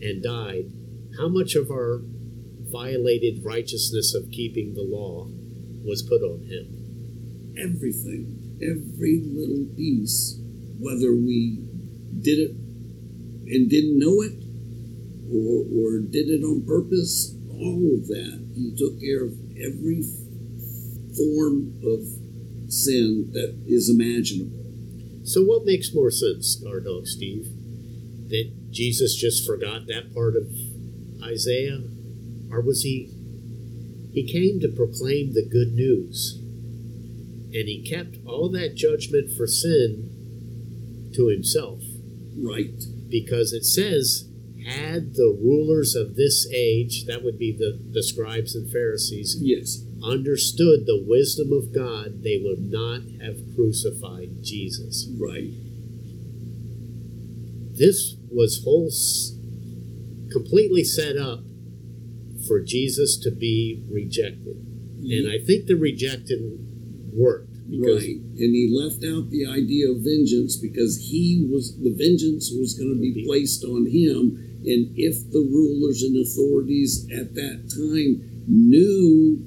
and 0.00 0.22
died, 0.22 0.72
how 1.18 1.28
much 1.28 1.54
of 1.54 1.70
our 1.70 2.00
violated 2.70 3.44
righteousness 3.44 4.14
of 4.14 4.30
keeping 4.30 4.74
the 4.74 4.82
law 4.82 5.28
was 5.84 6.02
put 6.02 6.22
on 6.22 6.42
him? 6.42 6.86
everything, 7.58 8.58
every 8.60 9.22
little 9.24 9.66
piece, 9.76 10.38
whether 10.78 11.14
we 11.16 11.64
did 12.20 12.38
it 12.38 12.50
and 12.50 13.70
didn't 13.70 13.98
know 13.98 14.20
it 14.22 14.36
or, 15.32 15.64
or 15.72 16.00
did 16.00 16.28
it 16.28 16.44
on 16.44 16.64
purpose, 16.66 17.34
all 17.50 17.96
of 17.96 18.06
that. 18.08 18.44
He 18.54 18.74
took 18.76 19.00
care 19.00 19.24
of 19.24 19.32
every 19.56 20.02
form 21.16 21.80
of 21.84 22.06
sin 22.72 23.30
that 23.32 23.62
is 23.66 23.88
imaginable. 23.88 24.64
So, 25.24 25.42
what 25.42 25.64
makes 25.64 25.94
more 25.94 26.10
sense, 26.10 26.62
our 26.66 26.80
dog 26.80 27.06
Steve? 27.06 27.48
That 28.28 28.70
Jesus 28.70 29.14
just 29.14 29.46
forgot 29.46 29.86
that 29.86 30.14
part 30.14 30.36
of 30.36 30.46
Isaiah? 31.22 31.82
Or 32.50 32.60
was 32.60 32.82
he. 32.82 33.12
He 34.12 34.26
came 34.30 34.60
to 34.60 34.68
proclaim 34.68 35.34
the 35.34 35.46
good 35.46 35.74
news. 35.74 36.38
And 36.38 37.68
he 37.68 37.82
kept 37.88 38.16
all 38.26 38.48
that 38.50 38.74
judgment 38.74 39.30
for 39.36 39.46
sin 39.46 41.10
to 41.14 41.28
himself. 41.28 41.82
Right. 42.36 42.82
Because 43.08 43.52
it 43.52 43.64
says, 43.64 44.28
had 44.66 45.14
the 45.14 45.38
rulers 45.40 45.94
of 45.94 46.16
this 46.16 46.48
age, 46.52 47.04
that 47.06 47.22
would 47.22 47.38
be 47.38 47.52
the, 47.56 47.80
the 47.92 48.02
scribes 48.02 48.54
and 48.54 48.70
Pharisees, 48.70 49.36
Yes. 49.40 49.85
Understood 50.06 50.86
the 50.86 51.04
wisdom 51.06 51.52
of 51.52 51.74
God, 51.74 52.22
they 52.22 52.40
would 52.42 52.70
not 52.70 53.02
have 53.20 53.38
crucified 53.54 54.42
Jesus. 54.42 55.08
Right. 55.18 55.50
this 57.76 58.16
was 58.30 58.62
whole 58.64 58.88
s- 58.88 59.36
completely 60.32 60.82
set 60.82 61.16
up 61.16 61.40
for 62.46 62.62
Jesus 62.62 63.18
to 63.18 63.30
be 63.30 63.84
rejected. 63.90 64.56
Mm-hmm. 64.56 65.10
And 65.12 65.32
I 65.32 65.44
think 65.44 65.66
the 65.66 65.74
rejected 65.76 66.40
worked 67.12 67.52
because 67.68 68.04
Right. 68.04 68.16
And 68.38 68.54
he 68.54 68.70
left 68.70 69.02
out 69.04 69.30
the 69.30 69.46
idea 69.46 69.90
of 69.90 70.04
vengeance 70.04 70.56
because 70.56 71.08
he 71.10 71.48
was 71.50 71.76
the 71.78 71.90
vengeance 71.90 72.52
was 72.52 72.74
going 72.74 72.94
to 72.94 73.00
be 73.00 73.24
placed 73.26 73.64
on 73.64 73.86
him. 73.86 74.38
And 74.64 74.92
if 74.96 75.30
the 75.30 75.40
rulers 75.40 76.02
and 76.02 76.16
authorities 76.16 77.06
at 77.12 77.34
that 77.34 77.70
time 77.70 78.44
knew 78.46 79.42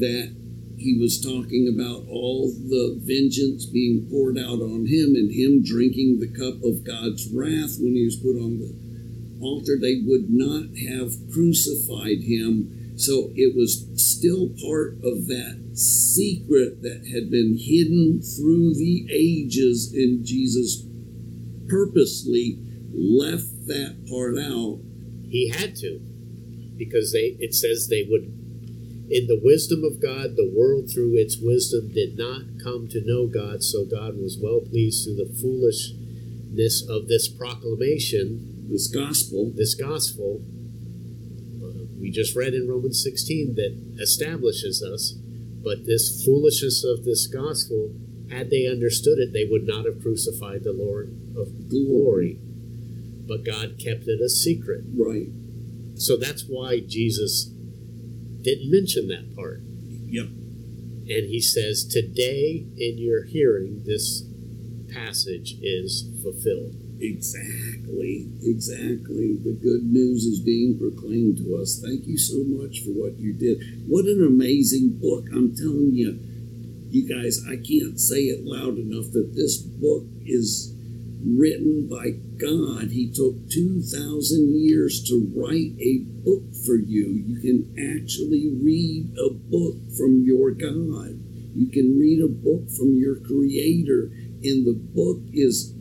that 0.00 0.34
he 0.76 0.96
was 0.98 1.20
talking 1.20 1.68
about 1.68 2.08
all 2.08 2.50
the 2.50 2.98
vengeance 3.04 3.66
being 3.66 4.08
poured 4.10 4.38
out 4.38 4.60
on 4.60 4.86
him 4.86 5.14
and 5.14 5.30
him 5.30 5.62
drinking 5.62 6.18
the 6.18 6.32
cup 6.32 6.56
of 6.64 6.84
God's 6.84 7.28
wrath 7.32 7.76
when 7.78 7.94
he 7.94 8.04
was 8.04 8.16
put 8.16 8.40
on 8.40 8.58
the 8.58 8.72
altar, 9.40 9.76
they 9.80 10.00
would 10.04 10.30
not 10.30 10.72
have 10.88 11.12
crucified 11.32 12.24
him. 12.24 12.96
So 12.96 13.30
it 13.34 13.56
was 13.56 13.88
still 13.96 14.48
part 14.60 14.94
of 15.04 15.28
that 15.28 15.72
secret 15.74 16.82
that 16.82 17.08
had 17.12 17.30
been 17.30 17.56
hidden 17.58 18.20
through 18.20 18.74
the 18.74 19.06
ages, 19.10 19.92
and 19.94 20.24
Jesus 20.24 20.84
purposely 21.68 22.58
left 22.92 23.66
that 23.66 23.96
part 24.08 24.36
out. 24.36 24.80
he 25.28 25.48
had 25.48 25.76
to 25.76 26.00
because 26.76 27.12
they 27.12 27.36
it 27.38 27.54
says 27.54 27.86
they 27.88 28.06
would 28.10 28.39
in 29.10 29.26
the 29.26 29.40
wisdom 29.42 29.82
of 29.84 30.00
God 30.00 30.36
the 30.36 30.52
world 30.54 30.90
through 30.90 31.16
its 31.16 31.36
wisdom 31.40 31.92
did 31.92 32.16
not 32.16 32.42
come 32.62 32.88
to 32.88 33.02
know 33.04 33.26
God 33.26 33.62
so 33.62 33.84
God 33.84 34.16
was 34.16 34.38
well 34.40 34.60
pleased 34.60 35.04
through 35.04 35.16
the 35.16 35.34
foolishness 35.40 36.86
of 36.88 37.08
this 37.08 37.28
proclamation 37.28 38.66
This 38.70 38.86
gospel, 38.86 39.52
this 39.54 39.74
gospel 39.74 40.40
uh, 41.60 41.84
we 42.00 42.10
just 42.10 42.36
read 42.36 42.54
in 42.54 42.68
Romans 42.68 43.02
16 43.02 43.54
that 43.56 43.74
establishes 44.00 44.82
us 44.82 45.14
but 45.62 45.86
this 45.86 46.24
foolishness 46.24 46.84
of 46.84 47.04
this 47.04 47.26
gospel 47.26 47.92
had 48.30 48.50
they 48.50 48.66
understood 48.66 49.18
it 49.18 49.32
they 49.32 49.46
would 49.50 49.66
not 49.66 49.84
have 49.84 50.00
crucified 50.00 50.62
the 50.62 50.72
Lord 50.72 51.10
of 51.36 51.68
glory. 51.68 52.38
But 53.26 53.44
God 53.44 53.78
kept 53.78 54.06
it 54.06 54.20
a 54.20 54.28
secret. 54.28 54.84
Right? 54.96 55.28
so 56.00 56.16
that's 56.16 56.44
why 56.48 56.80
Jesus 56.80 57.52
didn't 58.42 58.70
mention 58.70 59.08
that 59.08 59.34
part. 59.34 59.60
Yep. 60.06 60.26
And 60.26 61.28
he 61.28 61.40
says, 61.40 61.84
Today 61.84 62.64
in 62.76 62.98
your 62.98 63.24
hearing, 63.24 63.82
this 63.84 64.24
passage 64.92 65.56
is 65.62 66.08
fulfilled. 66.22 66.74
Exactly, 67.00 68.28
exactly. 68.42 69.38
The 69.42 69.56
good 69.62 69.84
news 69.84 70.24
is 70.24 70.40
being 70.40 70.78
proclaimed 70.78 71.38
to 71.38 71.56
us. 71.56 71.80
Thank 71.82 72.06
you 72.06 72.18
so 72.18 72.44
much 72.44 72.80
for 72.84 72.90
what 72.90 73.18
you 73.18 73.32
did. 73.32 73.88
What 73.88 74.04
an 74.04 74.22
amazing 74.26 74.98
book. 75.00 75.24
I'm 75.32 75.56
telling 75.56 75.92
you, 75.94 76.20
you 76.90 77.08
guys, 77.08 77.40
I 77.48 77.56
can't 77.56 77.98
say 77.98 78.28
it 78.28 78.44
loud 78.44 78.76
enough 78.76 79.12
that 79.12 79.32
this 79.34 79.58
book 79.58 80.04
is 80.26 80.74
written 81.24 81.88
by 81.88 82.10
God. 82.36 82.90
He 82.90 83.10
took 83.12 83.48
2,000 83.50 84.54
years 84.54 85.02
to 85.08 85.30
write 85.34 85.76
a 85.80 86.04
book 86.24 86.54
for 86.66 86.76
you. 86.76 87.22
You 87.26 87.40
can 87.40 87.74
actually 87.76 88.50
read 88.62 89.12
a 89.18 89.30
book 89.30 89.76
from 89.96 90.22
your 90.24 90.50
God. 90.52 91.20
You 91.54 91.68
can 91.68 91.98
read 91.98 92.22
a 92.22 92.28
book 92.28 92.70
from 92.70 92.96
your 92.96 93.16
Creator, 93.20 94.10
and 94.42 94.66
the 94.66 94.78
book 94.94 95.20
is 95.32 95.72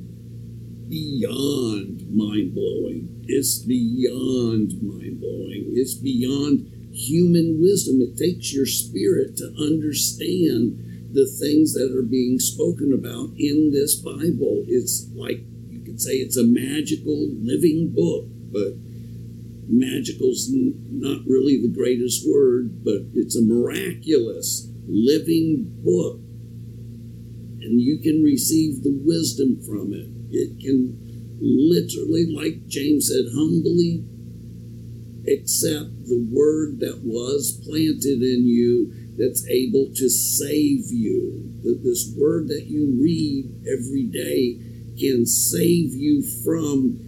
beyond 0.89 2.09
mind 2.09 2.55
blowing. 2.55 3.23
It's 3.27 3.59
beyond 3.59 4.81
mind 4.81 5.21
blowing. 5.21 5.71
It's 5.73 5.93
beyond 5.93 6.65
human 6.91 7.61
wisdom. 7.61 8.01
It 8.01 8.17
takes 8.17 8.51
your 8.53 8.65
spirit 8.65 9.37
to 9.37 9.53
understand 9.61 10.88
the 11.11 11.25
things 11.25 11.73
that 11.73 11.91
are 11.95 12.05
being 12.05 12.39
spoken 12.39 12.93
about 12.93 13.33
in 13.37 13.71
this 13.71 13.95
Bible. 13.95 14.63
It's 14.67 15.09
like 15.15 15.41
you 15.67 15.81
could 15.81 16.01
say 16.01 16.13
it's 16.13 16.37
a 16.37 16.43
magical 16.43 17.29
living 17.41 17.93
book, 17.95 18.25
but 18.51 18.77
magical's 19.67 20.49
not 20.51 21.25
really 21.27 21.61
the 21.61 21.73
greatest 21.73 22.27
word, 22.29 22.83
but 22.83 23.01
it's 23.13 23.35
a 23.35 23.45
miraculous 23.45 24.69
living 24.87 25.71
book. 25.83 26.17
And 27.61 27.81
you 27.81 27.99
can 28.01 28.23
receive 28.23 28.83
the 28.83 28.97
wisdom 29.05 29.61
from 29.65 29.93
it. 29.93 30.09
It 30.31 30.59
can 30.59 30.97
literally, 31.41 32.33
like 32.33 32.67
James 32.67 33.09
said, 33.09 33.25
humbly 33.33 34.05
accept 35.27 36.05
the 36.07 36.27
word 36.31 36.79
that 36.79 37.01
was 37.03 37.61
planted 37.65 38.21
in 38.21 38.47
you 38.47 38.91
that's 39.17 39.47
able 39.47 39.91
to 39.95 40.09
save 40.09 40.91
you. 40.91 41.59
That 41.63 41.81
this 41.83 42.13
word 42.17 42.47
that 42.47 42.65
you 42.67 42.97
read 43.01 43.51
every 43.67 44.05
day 44.05 44.59
can 44.97 45.25
save 45.25 45.93
you 45.93 46.23
from 46.43 46.99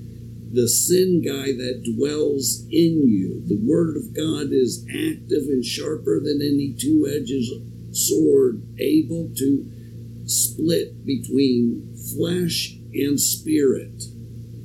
the 0.53 0.67
sin 0.67 1.21
guy 1.21 1.53
that 1.53 1.83
dwells 1.95 2.65
in 2.69 3.07
you. 3.07 3.41
The 3.47 3.59
word 3.63 3.95
of 3.95 4.13
God 4.13 4.51
is 4.51 4.85
active 4.89 5.47
and 5.47 5.63
sharper 5.63 6.19
than 6.19 6.41
any 6.41 6.75
two 6.77 7.07
edged 7.07 7.95
sword, 7.95 8.61
able 8.79 9.31
to 9.37 9.71
split 10.25 11.05
between 11.05 11.95
flesh 12.15 12.75
and 12.93 13.19
spirit. 13.19 14.03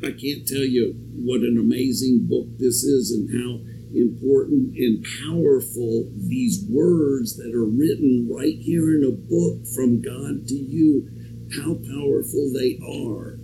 I 0.03 0.11
can't 0.11 0.47
tell 0.47 0.67
you 0.67 0.95
what 1.15 1.41
an 1.41 1.59
amazing 1.59 2.27
book 2.29 2.47
this 2.59 2.83
is 2.85 3.11
and 3.11 3.31
how 3.31 3.76
important 3.95 4.77
and 4.77 5.05
powerful 5.25 6.11
these 6.17 6.65
words 6.69 7.37
that 7.37 7.55
are 7.55 7.65
written 7.67 8.29
right 8.31 8.59
here 8.59 8.95
in 8.97 9.05
a 9.05 9.13
book 9.13 9.67
from 9.75 10.03
God 10.03 10.47
to 10.49 10.55
you, 10.55 11.09
how 11.55 11.75
powerful 11.75 12.53
they 12.53 12.79
are. 12.83 13.39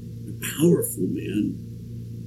Powerful, 0.58 1.06
man. 1.06 1.54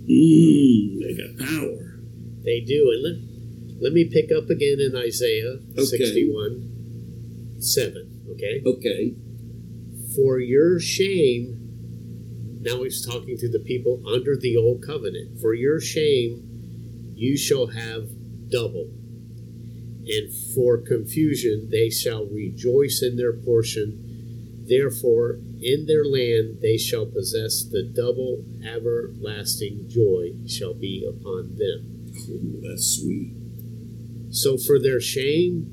Mmm, 0.08 1.00
they 1.02 1.14
got 1.18 1.38
power. 1.50 2.00
They 2.44 2.62
do. 2.62 2.92
And 2.94 3.04
let, 3.04 3.84
let 3.84 3.94
me 3.94 4.06
pick 4.06 4.32
up 4.32 4.50
again 4.50 4.80
in 4.80 4.96
Isaiah 4.96 5.60
Okay. 5.74 5.86
61 5.86 6.72
7. 7.60 8.26
Okay? 8.32 8.62
Okay. 8.66 9.16
For 10.16 10.40
your 10.40 10.80
shame, 10.80 11.60
now 12.62 12.84
he's 12.84 13.06
talking 13.06 13.38
to 13.38 13.50
the 13.50 13.60
people 13.60 14.02
under 14.08 14.38
the 14.38 14.56
old 14.56 14.84
covenant. 14.86 15.40
For 15.42 15.54
your 15.54 15.82
shame, 15.82 16.55
you 17.16 17.38
shall 17.38 17.68
have 17.68 18.10
double. 18.50 18.92
And 20.08 20.32
for 20.54 20.78
confusion, 20.78 21.70
they 21.72 21.90
shall 21.90 22.26
rejoice 22.26 23.02
in 23.02 23.16
their 23.16 23.34
portion. 23.34 24.64
Therefore, 24.68 25.40
in 25.62 25.86
their 25.88 26.06
land 26.06 26.60
they 26.62 26.78
shall 26.78 27.06
possess 27.06 27.64
the 27.64 27.84
double 27.84 28.44
everlasting 28.64 29.88
joy 29.90 30.34
shall 30.48 30.74
be 30.74 31.06
upon 31.08 31.56
them. 31.56 32.12
Oh, 32.30 32.62
that's 32.62 33.00
sweet. 33.00 33.34
So 34.30 34.58
for 34.58 34.80
their 34.80 35.00
shame, 35.00 35.72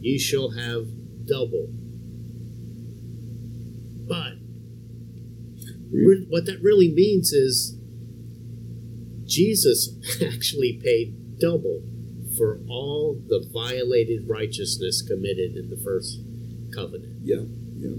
ye 0.00 0.18
shall 0.18 0.50
have 0.50 0.86
double. 1.26 1.68
But 4.06 4.34
what 6.28 6.46
that 6.46 6.60
really 6.62 6.92
means 6.92 7.32
is 7.32 7.77
Jesus 9.28 9.90
actually 10.22 10.80
paid 10.82 11.38
double 11.38 11.82
for 12.36 12.60
all 12.68 13.20
the 13.28 13.48
violated 13.52 14.28
righteousness 14.28 15.02
committed 15.02 15.56
in 15.56 15.70
the 15.70 15.76
first 15.76 16.20
covenant. 16.74 17.18
Yeah, 17.22 17.42
yeah. 17.76 17.96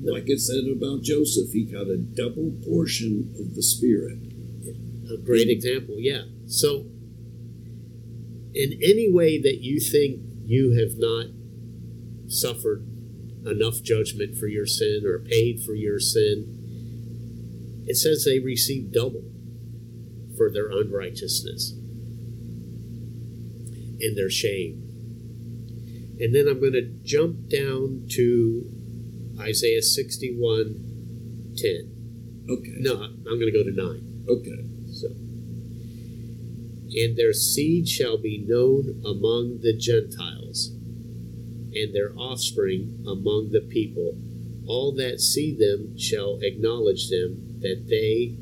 Like 0.00 0.24
it 0.26 0.40
said 0.40 0.64
about 0.70 1.02
Joseph, 1.02 1.52
he 1.52 1.64
got 1.64 1.88
a 1.88 1.96
double 1.98 2.52
portion 2.64 3.34
of 3.38 3.54
the 3.54 3.62
Spirit. 3.62 4.18
A 5.12 5.16
great 5.16 5.48
example, 5.48 5.96
yeah. 5.98 6.22
So, 6.46 6.86
in 8.54 8.78
any 8.82 9.10
way 9.12 9.40
that 9.40 9.58
you 9.62 9.80
think 9.80 10.20
you 10.44 10.78
have 10.78 10.98
not 10.98 11.26
suffered 12.28 12.86
enough 13.46 13.82
judgment 13.82 14.36
for 14.36 14.46
your 14.46 14.66
sin 14.66 15.02
or 15.04 15.18
paid 15.18 15.60
for 15.60 15.74
your 15.74 15.98
sin, 15.98 17.84
it 17.86 17.96
says 17.96 18.24
they 18.24 18.38
received 18.38 18.92
double 18.92 19.24
for 20.38 20.50
their 20.50 20.70
unrighteousness 20.70 21.74
and 24.00 24.16
their 24.16 24.30
shame. 24.30 24.84
And 26.20 26.34
then 26.34 26.48
I'm 26.48 26.60
going 26.60 26.72
to 26.72 26.90
jump 27.04 27.48
down 27.48 28.06
to 28.12 28.70
Isaiah 29.40 29.82
61 29.82 30.84
10. 31.56 32.46
Okay. 32.50 32.74
No, 32.78 33.02
I'm 33.02 33.24
going 33.24 33.46
to 33.46 33.52
go 33.52 33.64
to 33.64 33.72
9. 33.72 34.24
Okay. 34.28 34.64
So, 34.92 35.08
and 36.90 37.16
their 37.16 37.32
seed 37.32 37.88
shall 37.88 38.16
be 38.16 38.44
known 38.46 39.02
among 39.04 39.60
the 39.60 39.76
Gentiles, 39.76 40.68
and 40.68 41.94
their 41.94 42.14
offspring 42.16 43.04
among 43.06 43.50
the 43.52 43.60
people. 43.60 44.16
All 44.66 44.94
that 44.96 45.20
see 45.20 45.54
them 45.54 45.98
shall 45.98 46.38
acknowledge 46.42 47.08
them 47.08 47.58
that 47.60 47.86
they 47.88 48.36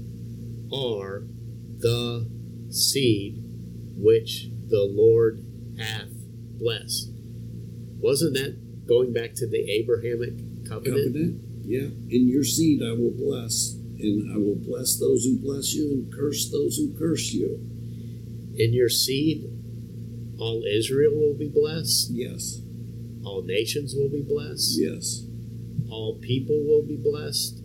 are 0.74 1.24
the 1.86 2.28
seed 2.68 3.38
which 3.96 4.48
the 4.66 4.88
Lord 4.90 5.38
hath 5.78 6.10
blessed. 6.58 7.12
Wasn't 8.00 8.34
that 8.34 8.86
going 8.88 9.12
back 9.12 9.34
to 9.34 9.46
the 9.46 9.70
Abrahamic 9.70 10.66
covenant? 10.68 11.14
Covenant? 11.14 11.42
Yeah. 11.62 11.86
In 12.10 12.28
your 12.28 12.42
seed 12.42 12.82
I 12.82 12.90
will 12.90 13.14
bless, 13.16 13.74
and 14.00 14.32
I 14.34 14.36
will 14.36 14.56
bless 14.58 14.98
those 14.98 15.24
who 15.24 15.38
bless 15.38 15.74
you 15.74 15.90
and 15.92 16.12
curse 16.12 16.50
those 16.50 16.76
who 16.76 16.92
curse 16.98 17.32
you. 17.32 17.54
In 18.56 18.72
your 18.72 18.88
seed, 18.88 19.44
all 20.40 20.64
Israel 20.66 21.14
will 21.14 21.38
be 21.38 21.48
blessed. 21.48 22.10
Yes. 22.10 22.62
All 23.24 23.42
nations 23.42 23.94
will 23.94 24.10
be 24.10 24.22
blessed. 24.22 24.74
Yes. 24.76 25.22
All 25.88 26.18
people 26.18 26.64
will 26.66 26.82
be 26.82 26.96
blessed. 26.96 27.62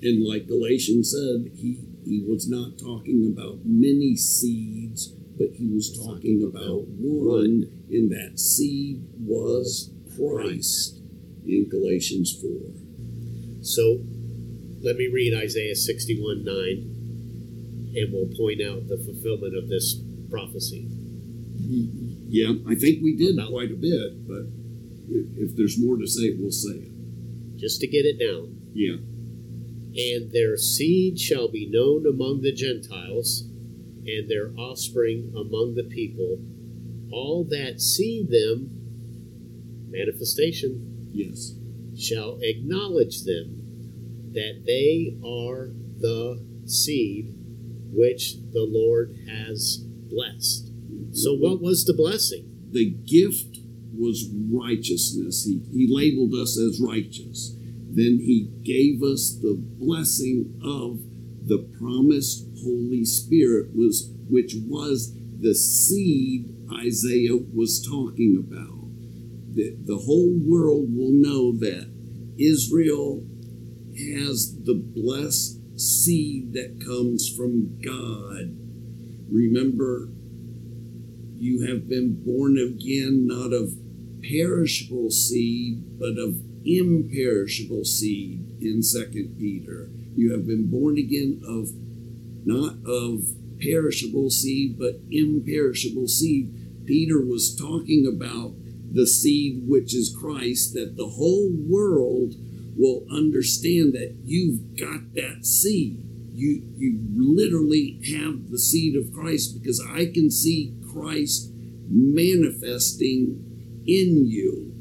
And 0.00 0.26
like 0.26 0.46
Galatians 0.46 1.12
said, 1.12 1.52
he, 1.54 1.80
he 2.04 2.24
was 2.26 2.48
not 2.48 2.78
talking 2.78 3.32
about 3.32 3.60
many 3.64 4.16
seeds, 4.16 5.08
but 5.38 5.48
he 5.54 5.66
was 5.66 5.96
talking 5.96 6.42
about 6.48 6.84
one, 6.88 7.64
and 7.90 8.10
that 8.12 8.38
seed 8.38 9.02
was 9.18 9.90
Christ 10.16 11.00
in 11.46 11.68
Galatians 11.68 12.38
4. 12.40 12.50
So 13.62 14.00
let 14.82 14.96
me 14.96 15.08
read 15.12 15.34
Isaiah 15.34 15.74
61 15.74 16.44
9, 16.44 16.54
and 17.96 18.12
we'll 18.12 18.30
point 18.36 18.60
out 18.62 18.86
the 18.88 18.98
fulfillment 18.98 19.56
of 19.56 19.68
this 19.68 20.00
prophecy. 20.30 20.88
Yeah, 22.28 22.52
I 22.68 22.74
think 22.74 23.02
we 23.02 23.16
did 23.16 23.34
About- 23.38 23.50
quite 23.50 23.70
a 23.70 23.76
bit, 23.76 24.26
but 24.26 24.46
if, 25.08 25.50
if 25.50 25.56
there's 25.56 25.78
more 25.78 25.96
to 25.96 26.06
say, 26.06 26.34
we'll 26.38 26.50
say 26.50 26.74
it. 26.88 26.92
Just 27.56 27.80
to 27.80 27.86
get 27.86 28.04
it 28.04 28.18
down. 28.18 28.56
Yeah. 28.74 28.96
And 29.96 30.32
their 30.32 30.56
seed 30.56 31.20
shall 31.20 31.48
be 31.48 31.68
known 31.70 32.06
among 32.06 32.42
the 32.42 32.52
Gentiles, 32.52 33.44
and 34.06 34.28
their 34.28 34.52
offspring 34.58 35.32
among 35.36 35.74
the 35.76 35.84
people. 35.84 36.38
All 37.12 37.44
that 37.50 37.80
see 37.80 38.26
them, 38.28 38.70
manifestation, 39.88 41.10
Yes. 41.12 41.54
shall 41.96 42.38
acknowledge 42.42 43.22
them 43.22 43.64
that 44.32 44.64
they 44.66 45.16
are 45.24 45.72
the 46.00 46.44
seed 46.66 47.32
which 47.92 48.36
the 48.52 48.64
Lord 48.64 49.16
has 49.28 49.84
blessed. 50.10 50.72
So, 51.12 51.34
what 51.34 51.62
was 51.62 51.84
the 51.84 51.94
blessing? 51.94 52.50
The 52.72 52.90
gift 52.90 53.58
was 53.96 54.28
righteousness. 54.50 55.44
He, 55.44 55.60
he 55.72 55.86
labeled 55.88 56.34
us 56.34 56.58
as 56.58 56.80
righteous. 56.80 57.53
Then 57.94 58.18
he 58.18 58.50
gave 58.64 59.02
us 59.02 59.38
the 59.40 59.56
blessing 59.56 60.60
of 60.64 60.98
the 61.46 61.70
promised 61.78 62.48
Holy 62.64 63.04
Spirit, 63.04 63.68
was 63.74 64.10
which 64.28 64.56
was 64.66 65.14
the 65.38 65.54
seed 65.54 66.50
Isaiah 66.80 67.36
was 67.36 67.86
talking 67.86 68.42
about. 68.48 68.88
The, 69.54 69.76
the 69.84 69.98
whole 69.98 70.34
world 70.44 70.86
will 70.90 71.12
know 71.12 71.56
that 71.58 71.92
Israel 72.36 73.24
has 73.96 74.58
the 74.64 74.74
blessed 74.74 75.60
seed 75.78 76.52
that 76.54 76.82
comes 76.84 77.28
from 77.28 77.78
God. 77.80 78.56
Remember, 79.30 80.08
you 81.36 81.66
have 81.68 81.88
been 81.88 82.24
born 82.24 82.58
again 82.58 83.26
not 83.28 83.52
of 83.52 83.74
perishable 84.22 85.10
seed, 85.10 85.98
but 85.98 86.18
of 86.18 86.40
imperishable 86.64 87.84
seed 87.84 88.56
in 88.60 88.82
Second 88.82 89.36
Peter. 89.38 89.90
You 90.14 90.32
have 90.32 90.46
been 90.46 90.70
born 90.70 90.96
again 90.98 91.40
of 91.46 91.70
not 92.46 92.76
of 92.86 93.24
perishable 93.60 94.30
seed, 94.30 94.78
but 94.78 95.00
imperishable 95.10 96.08
seed. 96.08 96.84
Peter 96.86 97.24
was 97.24 97.54
talking 97.56 98.06
about 98.06 98.54
the 98.92 99.06
seed 99.06 99.62
which 99.66 99.94
is 99.94 100.14
Christ, 100.18 100.74
that 100.74 100.96
the 100.96 101.08
whole 101.08 101.50
world 101.52 102.34
will 102.76 103.04
understand 103.10 103.92
that 103.94 104.16
you've 104.24 104.76
got 104.78 105.14
that 105.14 105.44
seed. 105.44 106.00
you 106.34 106.62
you 106.76 106.98
literally 107.14 108.00
have 108.10 108.50
the 108.50 108.58
seed 108.58 108.96
of 108.96 109.12
Christ 109.12 109.54
because 109.54 109.80
I 109.80 110.06
can 110.06 110.30
see 110.30 110.74
Christ 110.92 111.52
manifesting 111.88 113.82
in 113.86 114.26
you. 114.26 114.73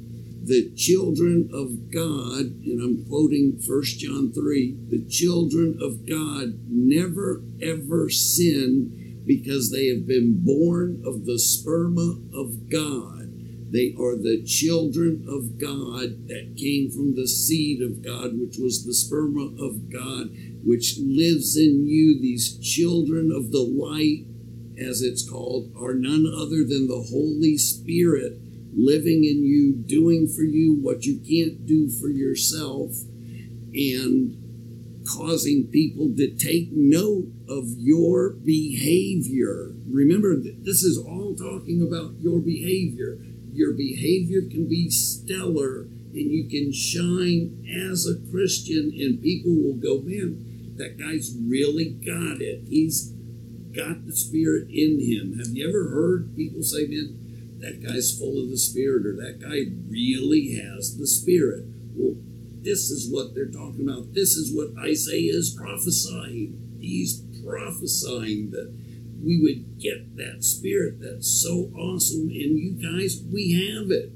The 0.45 0.71
children 0.75 1.49
of 1.53 1.89
God, 1.89 2.51
and 2.65 2.82
I'm 2.82 3.06
quoting 3.08 3.62
1 3.65 3.84
John 3.97 4.34
3 4.34 4.77
the 4.89 5.06
children 5.06 5.79
of 5.82 6.06
God 6.06 6.60
never 6.67 7.41
ever 7.62 8.10
sin 8.10 9.23
because 9.25 9.71
they 9.71 9.88
have 9.88 10.06
been 10.06 10.43
born 10.43 11.01
of 11.06 11.23
the 11.23 11.39
sperma 11.39 12.19
of 12.36 12.69
God. 12.69 13.32
They 13.71 13.95
are 13.97 14.17
the 14.17 14.43
children 14.45 15.25
of 15.29 15.58
God 15.58 16.27
that 16.27 16.58
came 16.60 16.91
from 16.91 17.15
the 17.15 17.27
seed 17.27 17.82
of 17.82 18.03
God, 18.03 18.38
which 18.38 18.58
was 18.60 18.84
the 18.84 18.91
sperma 18.91 19.58
of 19.58 19.89
God, 19.89 20.36
which 20.62 20.99
lives 20.99 21.56
in 21.56 21.88
you. 21.88 22.19
These 22.19 22.60
children 22.60 23.32
of 23.32 23.51
the 23.53 23.63
light, 23.63 24.27
as 24.77 25.01
it's 25.01 25.27
called, 25.27 25.71
are 25.79 25.93
none 25.93 26.25
other 26.27 26.67
than 26.67 26.89
the 26.89 27.08
Holy 27.10 27.58
Spirit 27.58 28.42
living 28.75 29.23
in 29.23 29.43
you, 29.43 29.73
doing 29.73 30.27
for 30.27 30.43
you 30.43 30.77
what 30.81 31.05
you 31.05 31.19
can't 31.19 31.65
do 31.65 31.89
for 31.89 32.09
yourself, 32.09 32.91
and 33.73 34.39
causing 35.05 35.67
people 35.67 36.13
to 36.15 36.33
take 36.36 36.69
note 36.71 37.27
of 37.49 37.65
your 37.77 38.31
behavior. 38.31 39.73
Remember, 39.89 40.36
this 40.38 40.83
is 40.83 40.97
all 40.97 41.36
talking 41.36 41.81
about 41.81 42.15
your 42.21 42.39
behavior 42.39 43.19
your 43.53 43.73
behavior 43.73 44.41
can 44.41 44.67
be 44.67 44.89
stellar 44.89 45.83
and 46.13 46.31
you 46.31 46.47
can 46.49 46.71
shine 46.73 47.65
as 47.89 48.05
a 48.05 48.31
Christian, 48.31 48.91
and 48.99 49.21
people 49.21 49.55
will 49.55 49.75
go, 49.75 50.01
man, 50.01 50.75
that 50.77 50.97
guy's 50.97 51.36
really 51.39 51.89
got 51.89 52.41
it. 52.41 52.63
He's 52.67 53.13
got 53.75 54.05
the 54.05 54.15
Spirit 54.15 54.69
in 54.69 54.99
him. 54.99 55.39
Have 55.39 55.55
you 55.55 55.67
ever 55.67 55.89
heard 55.89 56.36
people 56.36 56.62
say, 56.62 56.86
man, 56.86 57.17
that 57.63 57.82
guy's 57.82 58.17
full 58.17 58.43
of 58.43 58.49
the 58.49 58.58
Spirit, 58.58 59.08
or 59.08 59.15
that 59.15 59.39
guy 59.41 59.71
really 59.89 60.60
has 60.62 60.97
the 60.97 61.08
Spirit? 61.08 61.65
Well, 61.95 62.15
this 62.62 62.91
is 62.91 63.12
what 63.12 63.34
they're 63.34 63.52
talking 63.52 63.88
about. 63.88 64.13
This 64.13 64.36
is 64.36 64.56
what 64.56 64.78
Isaiah 64.84 65.34
is 65.34 65.56
prophesying. 65.58 66.78
He's 66.80 67.23
prophesying 67.43 68.52
that 68.52 68.73
we 69.23 69.39
would 69.41 69.80
get 69.80 70.17
that 70.17 70.43
spirit 70.43 70.99
that's 70.99 71.28
so 71.41 71.71
awesome. 71.78 72.28
And 72.28 72.60
you 72.60 72.71
guys, 72.76 73.23
we 73.32 73.54
have 73.54 73.89
it. 73.89 74.12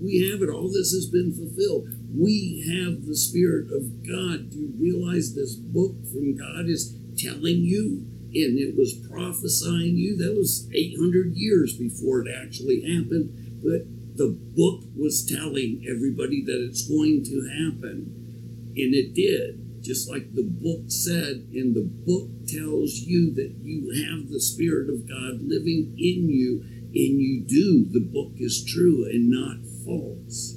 We 0.00 0.30
have 0.30 0.42
it. 0.42 0.48
All 0.48 0.68
this 0.68 0.92
has 0.92 1.08
been 1.10 1.32
fulfilled. 1.32 1.88
We 2.14 2.62
have 2.68 3.06
the 3.06 3.16
Spirit 3.16 3.72
of 3.72 4.06
God. 4.06 4.50
Do 4.50 4.58
you 4.58 4.72
realize 4.78 5.34
this 5.34 5.54
book 5.54 5.94
from 6.12 6.36
God 6.36 6.66
is 6.68 6.96
telling 7.16 7.64
you? 7.64 8.06
And 8.34 8.58
it 8.58 8.76
was 8.76 8.94
prophesying 9.08 9.96
you. 9.96 10.16
That 10.16 10.34
was 10.34 10.68
800 10.74 11.34
years 11.34 11.76
before 11.76 12.20
it 12.20 12.28
actually 12.28 12.82
happened. 12.82 13.62
But 13.62 13.86
the 14.16 14.36
book 14.56 14.84
was 14.96 15.24
telling 15.24 15.84
everybody 15.88 16.44
that 16.44 16.66
it's 16.68 16.88
going 16.88 17.24
to 17.24 17.48
happen. 17.48 18.72
And 18.76 18.94
it 18.94 19.14
did 19.14 19.64
just 19.84 20.10
like 20.10 20.34
the 20.34 20.42
book 20.42 20.84
said, 20.88 21.46
and 21.52 21.76
the 21.76 21.84
book 21.84 22.30
tells 22.48 23.04
you 23.04 23.34
that 23.34 23.54
you 23.60 23.92
have 24.08 24.30
the 24.30 24.40
Spirit 24.40 24.88
of 24.88 25.06
God 25.06 25.42
living 25.42 25.94
in 25.98 26.28
you, 26.28 26.62
and 26.62 27.20
you 27.20 27.44
do. 27.46 27.86
The 27.92 28.00
book 28.00 28.32
is 28.36 28.64
true 28.64 29.04
and 29.04 29.28
not 29.28 29.58
false. 29.84 30.56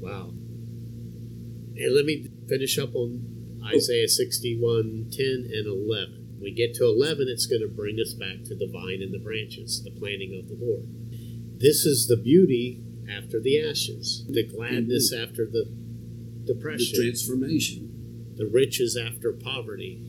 Wow. 0.00 0.30
And 1.76 1.94
let 1.94 2.04
me 2.04 2.28
finish 2.48 2.78
up 2.78 2.94
on 2.94 3.60
oh. 3.62 3.76
Isaiah 3.76 4.08
61 4.08 5.10
10 5.12 5.26
and 5.52 5.66
11. 5.66 6.21
We 6.42 6.52
get 6.52 6.74
to 6.74 6.84
11, 6.84 7.26
it's 7.28 7.46
going 7.46 7.62
to 7.62 7.68
bring 7.68 7.98
us 8.00 8.14
back 8.14 8.42
to 8.46 8.56
the 8.56 8.66
vine 8.66 9.00
and 9.00 9.14
the 9.14 9.22
branches, 9.22 9.82
the 9.82 9.92
planting 9.92 10.38
of 10.38 10.48
the 10.48 10.58
Lord. 10.58 10.88
This 11.60 11.86
is 11.86 12.08
the 12.08 12.16
beauty 12.16 12.82
after 13.08 13.40
the 13.40 13.60
ashes, 13.60 14.24
the 14.28 14.46
gladness 14.46 15.14
mm-hmm. 15.14 15.22
after 15.22 15.46
the 15.46 15.70
depression, 16.44 16.98
the 16.98 17.04
transformation 17.04 17.92
the 18.36 18.46
riches 18.46 18.96
after 18.96 19.32
poverty, 19.32 20.02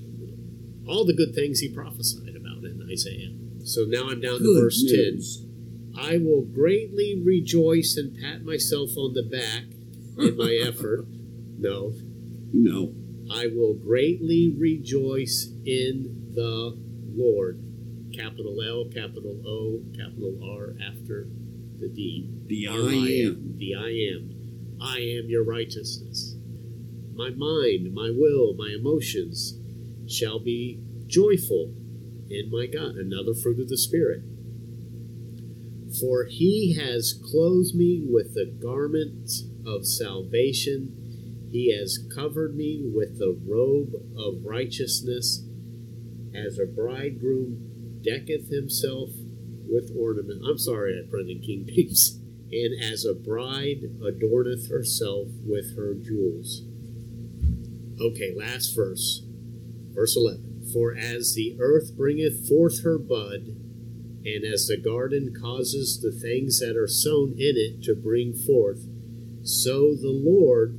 all 0.87 1.05
the 1.05 1.15
good 1.15 1.35
things 1.35 1.59
he 1.59 1.69
prophesied 1.69 2.35
about 2.35 2.63
in 2.63 2.87
Isaiah. 2.89 3.33
So 3.65 3.83
now 3.87 4.09
I'm 4.09 4.21
down 4.21 4.39
good 4.39 4.55
to 4.55 4.61
verse 4.61 4.81
news. 4.83 5.45
10. 5.95 5.99
I 5.99 6.17
will 6.17 6.41
greatly 6.41 7.21
rejoice 7.23 7.95
and 7.97 8.17
pat 8.19 8.43
myself 8.43 8.97
on 8.97 9.13
the 9.13 9.23
back 9.23 9.63
in 10.17 10.37
my 10.37 10.59
effort. 10.67 11.05
No. 11.57 11.93
No. 12.51 12.93
I 13.31 13.47
will 13.47 13.73
greatly 13.73 14.53
rejoice 14.57 15.49
in 15.65 16.22
the 16.33 16.77
Lord. 17.15 17.59
Capital 18.13 18.61
L, 18.61 18.85
capital 18.93 19.41
O, 19.47 19.81
capital 19.97 20.39
R 20.43 20.75
after 20.87 21.27
the 21.79 21.89
D. 21.89 22.29
The 22.47 22.67
I 22.67 22.75
am. 22.75 23.57
The 23.57 23.75
I 23.75 23.89
am. 24.13 24.77
I 24.79 24.97
am 24.99 25.29
your 25.29 25.43
righteousness 25.43 26.35
my 27.15 27.29
mind, 27.29 27.93
my 27.93 28.11
will, 28.13 28.53
my 28.55 28.75
emotions 28.77 29.59
shall 30.07 30.39
be 30.39 30.79
joyful 31.07 31.73
in 32.29 32.49
my 32.51 32.65
God. 32.65 32.95
Another 32.95 33.33
fruit 33.33 33.59
of 33.59 33.69
the 33.69 33.77
Spirit. 33.77 34.23
For 35.99 36.25
he 36.25 36.75
has 36.75 37.13
clothed 37.13 37.75
me 37.75 38.03
with 38.03 38.33
the 38.33 38.45
garment 38.45 39.29
of 39.65 39.85
salvation. 39.85 41.47
He 41.51 41.77
has 41.77 41.99
covered 42.13 42.55
me 42.55 42.81
with 42.83 43.19
the 43.19 43.37
robe 43.47 43.93
of 44.17 44.43
righteousness, 44.43 45.43
as 46.35 46.59
a 46.59 46.65
bridegroom 46.65 48.01
decketh 48.03 48.49
himself 48.49 49.09
with 49.67 49.95
ornament. 49.97 50.43
I'm 50.47 50.57
sorry, 50.57 50.99
I 50.99 51.09
printed 51.09 51.43
King 51.43 51.67
James. 51.67 52.19
And 52.53 52.83
as 52.83 53.03
a 53.03 53.15
bride 53.15 53.81
adorneth 53.99 54.69
herself 54.69 55.29
with 55.43 55.75
her 55.75 55.95
jewels. 55.95 56.61
Okay, 57.99 58.31
last 58.37 58.75
verse. 58.75 59.23
Verse 59.91 60.15
11. 60.15 60.69
For 60.71 60.95
as 60.95 61.33
the 61.33 61.57
earth 61.59 61.97
bringeth 61.97 62.47
forth 62.47 62.83
her 62.83 62.99
bud, 62.99 63.57
and 64.23 64.45
as 64.45 64.67
the 64.67 64.77
garden 64.77 65.33
causes 65.33 65.99
the 65.99 66.11
things 66.11 66.59
that 66.59 66.77
are 66.77 66.87
sown 66.87 67.31
in 67.31 67.55
it 67.57 67.81
to 67.85 67.95
bring 67.95 68.35
forth, 68.35 68.85
so 69.41 69.95
the 69.95 70.13
Lord 70.13 70.77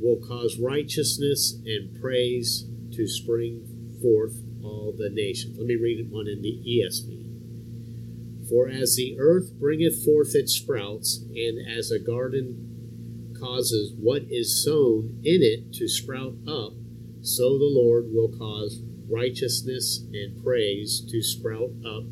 will 0.00 0.18
cause 0.26 0.58
righteousness 0.58 1.60
and 1.64 2.00
praise 2.00 2.64
to 2.92 3.06
spring 3.06 3.98
forth 4.02 4.42
all 4.62 4.94
the 4.96 5.10
nations. 5.10 5.56
Let 5.58 5.66
me 5.66 5.76
read 5.76 6.00
it 6.00 6.10
one 6.10 6.28
in 6.28 6.42
the 6.42 6.60
ESV. 6.66 8.48
For 8.48 8.68
as 8.68 8.96
the 8.96 9.18
earth 9.18 9.52
bringeth 9.58 10.04
forth 10.04 10.34
its 10.34 10.54
sprouts, 10.54 11.24
and 11.34 11.58
as 11.68 11.90
a 11.90 11.98
garden 11.98 13.34
causes 13.38 13.92
what 13.98 14.22
is 14.30 14.64
sown 14.64 15.20
in 15.22 15.42
it 15.42 15.72
to 15.74 15.88
sprout 15.88 16.34
up, 16.46 16.72
so 17.20 17.58
the 17.58 17.70
Lord 17.70 18.06
will 18.12 18.28
cause 18.28 18.82
righteousness 19.08 20.04
and 20.12 20.42
praise 20.42 21.00
to 21.10 21.22
sprout 21.22 21.70
up 21.84 22.04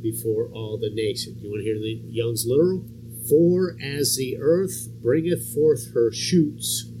before 0.00 0.48
all 0.52 0.78
the 0.78 0.90
nations. 0.92 1.42
You 1.42 1.50
want 1.50 1.60
to 1.60 1.64
hear 1.64 1.78
the 1.78 2.00
Young's 2.08 2.46
literal? 2.46 2.84
For 3.28 3.76
as 3.82 4.16
the 4.16 4.38
earth 4.40 4.88
bringeth 5.02 5.52
forth 5.52 5.92
her 5.94 6.12
shoots, 6.12 6.92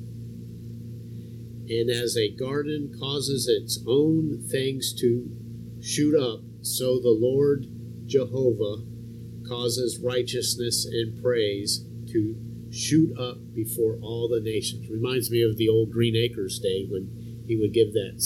and 1.68 1.90
as 1.90 2.16
a 2.16 2.30
garden 2.30 2.94
causes 2.98 3.48
its 3.48 3.82
own 3.86 4.46
things 4.50 4.92
to 5.00 5.28
shoot 5.80 6.14
up, 6.18 6.40
so 6.62 6.98
the 6.98 7.16
Lord 7.18 7.66
Jehovah 8.06 8.84
causes 9.48 10.00
righteousness 10.02 10.84
and 10.84 11.22
praise 11.22 11.84
to 12.12 12.36
shoot 12.70 13.16
up 13.18 13.38
before 13.54 13.98
all 14.02 14.28
the 14.28 14.40
nations. 14.40 14.88
Reminds 14.90 15.30
me 15.30 15.42
of 15.42 15.56
the 15.56 15.68
old 15.68 15.90
Green 15.90 16.16
Acres 16.16 16.58
day 16.58 16.86
when 16.88 17.44
he 17.46 17.56
would 17.56 17.72
give 17.72 17.92
that 17.92 18.22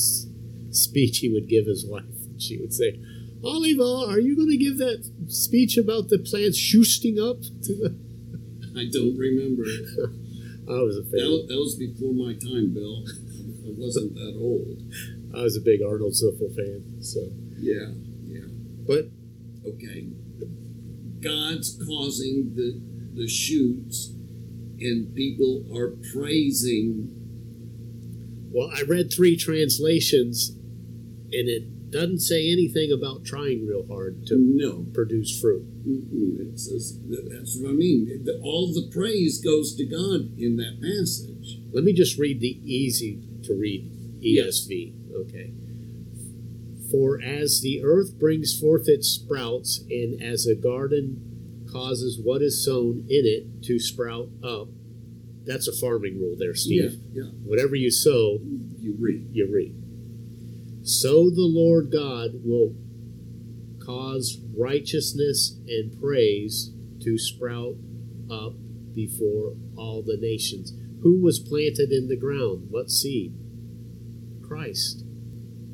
speech 0.71 1.19
he 1.19 1.33
would 1.33 1.49
give 1.49 1.67
his 1.67 1.87
wife. 1.87 2.05
She 2.41 2.57
would 2.57 2.73
say, 2.73 2.99
Oliva, 3.45 4.07
are 4.09 4.19
you 4.19 4.35
going 4.35 4.49
to 4.49 4.57
give 4.57 4.79
that 4.79 5.05
speech 5.27 5.77
about 5.77 6.09
the 6.09 6.19
plants 6.19 6.57
shooting 6.57 7.19
up 7.19 7.43
to 7.43 7.75
the. 7.75 7.99
I 8.75 8.89
don't 8.91 9.19
remember. 9.19 9.65
I 10.71 10.83
was 10.83 10.97
a 10.97 11.03
fan. 11.03 11.21
That, 11.21 11.47
that, 11.49 11.59
was 11.59 11.77
before 11.77 12.15
my 12.15 12.33
time, 12.33 12.73
Bill. 12.73 13.05
I 13.67 13.73
wasn't 13.77 14.15
that 14.15 14.37
old. 14.39 14.83
I 15.37 15.43
was 15.43 15.57
a 15.57 15.61
big 15.61 15.81
Arnold 15.83 16.13
Ziffel 16.13 16.55
fan, 16.55 17.03
so. 17.03 17.21
Yeah, 17.59 17.93
yeah. 18.25 18.47
But. 18.87 19.11
Okay. 19.67 20.09
God's 21.21 21.79
causing 21.87 22.55
the, 22.55 22.81
the 23.15 23.29
shoots 23.29 24.15
and 24.81 25.15
people 25.15 25.65
are 25.77 25.97
praising. 26.13 27.15
Well, 28.53 28.71
I 28.75 28.83
read 28.83 29.13
three 29.13 29.37
translations, 29.37 30.51
and 30.51 31.49
it 31.49 31.91
doesn't 31.91 32.21
say 32.21 32.51
anything 32.51 32.91
about 32.93 33.25
trying 33.25 33.67
real 33.67 33.87
hard 33.87 34.27
to 34.27 34.37
no. 34.39 34.87
produce 34.93 35.39
fruit. 35.41 35.67
Mm-mm. 35.87 36.59
Says, 36.59 36.99
that's 37.09 37.59
what 37.61 37.71
I 37.71 37.73
mean. 37.73 38.27
All 38.43 38.73
the 38.73 38.91
praise 38.93 39.41
goes 39.43 39.75
to 39.77 39.85
God 39.87 40.39
in 40.39 40.57
that 40.57 40.81
passage. 40.81 41.61
Let 41.73 41.85
me 41.85 41.93
just 41.93 42.19
read 42.19 42.41
the 42.41 42.61
easy 42.65 43.23
to 43.51 43.59
read 43.61 43.91
ESV. 44.23 44.95
Okay. 45.27 45.53
For 46.91 47.21
as 47.23 47.61
the 47.61 47.83
earth 47.85 48.19
brings 48.19 48.59
forth 48.59 48.85
its 48.89 49.09
sprouts, 49.09 49.85
and 49.91 50.21
as 50.23 50.47
a 50.47 50.55
garden 50.57 51.67
causes 51.71 52.21
what 52.23 52.43
is 52.43 52.65
sown 52.65 53.07
in 53.09 53.25
it 53.27 53.63
to 53.65 53.79
sprout 53.79 54.29
up, 54.43 54.69
that's 55.45 55.69
a 55.69 55.73
farming 55.77 56.19
rule 56.21 56.37
there, 56.39 56.55
Steve. 56.55 56.99
Yeah, 57.13 57.23
yeah. 57.25 57.31
Whatever 57.45 57.75
you 57.77 57.91
sow, 57.91 58.39
You 58.79 58.97
read. 58.99 59.29
you 59.33 59.49
reap. 59.53 59.75
So 60.83 61.31
the 61.31 61.47
Lord 61.47 61.91
God 61.93 62.31
will 62.45 62.75
cause 63.85 64.39
righteousness 64.57 65.59
and 65.69 65.99
praise 66.01 66.73
to 67.03 67.19
sprout 67.19 67.77
up 68.31 68.55
before 68.95 69.55
all 69.77 70.03
the 70.03 70.19
nations. 70.21 70.73
Who 71.03 71.21
was 71.23 71.39
planted 71.39 71.93
in 71.93 72.09
the 72.09 72.17
ground? 72.17 72.67
What 72.71 72.91
seed? 72.91 73.35
Christ. 74.51 75.03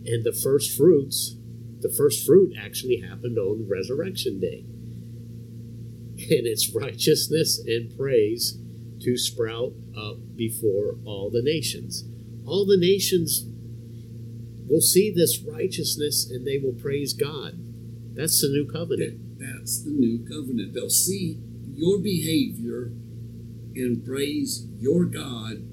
And 0.04 0.22
the 0.22 0.38
first 0.44 0.76
fruits, 0.76 1.36
the 1.80 1.92
first 1.96 2.26
fruit 2.26 2.52
actually 2.60 3.00
happened 3.00 3.38
on 3.38 3.66
Resurrection 3.68 4.38
Day. 4.38 4.66
And 6.18 6.46
it's 6.46 6.74
righteousness 6.74 7.58
and 7.66 7.96
praise 7.96 8.58
to 9.00 9.16
sprout 9.16 9.72
up 9.96 10.18
before 10.36 10.96
all 11.06 11.30
the 11.30 11.42
nations. 11.42 12.04
All 12.44 12.66
the 12.66 12.76
nations 12.76 13.46
will 14.68 14.82
see 14.82 15.10
this 15.10 15.42
righteousness 15.42 16.28
and 16.30 16.46
they 16.46 16.58
will 16.58 16.74
praise 16.74 17.14
God. 17.14 17.58
That's 18.14 18.42
the 18.42 18.48
new 18.48 18.66
covenant. 18.70 19.38
That, 19.38 19.60
that's 19.60 19.84
the 19.84 19.90
new 19.90 20.24
covenant. 20.28 20.74
They'll 20.74 20.90
see 20.90 21.40
your 21.74 21.98
behavior 21.98 22.92
and 23.74 24.04
praise 24.04 24.66
your 24.78 25.04
God 25.04 25.64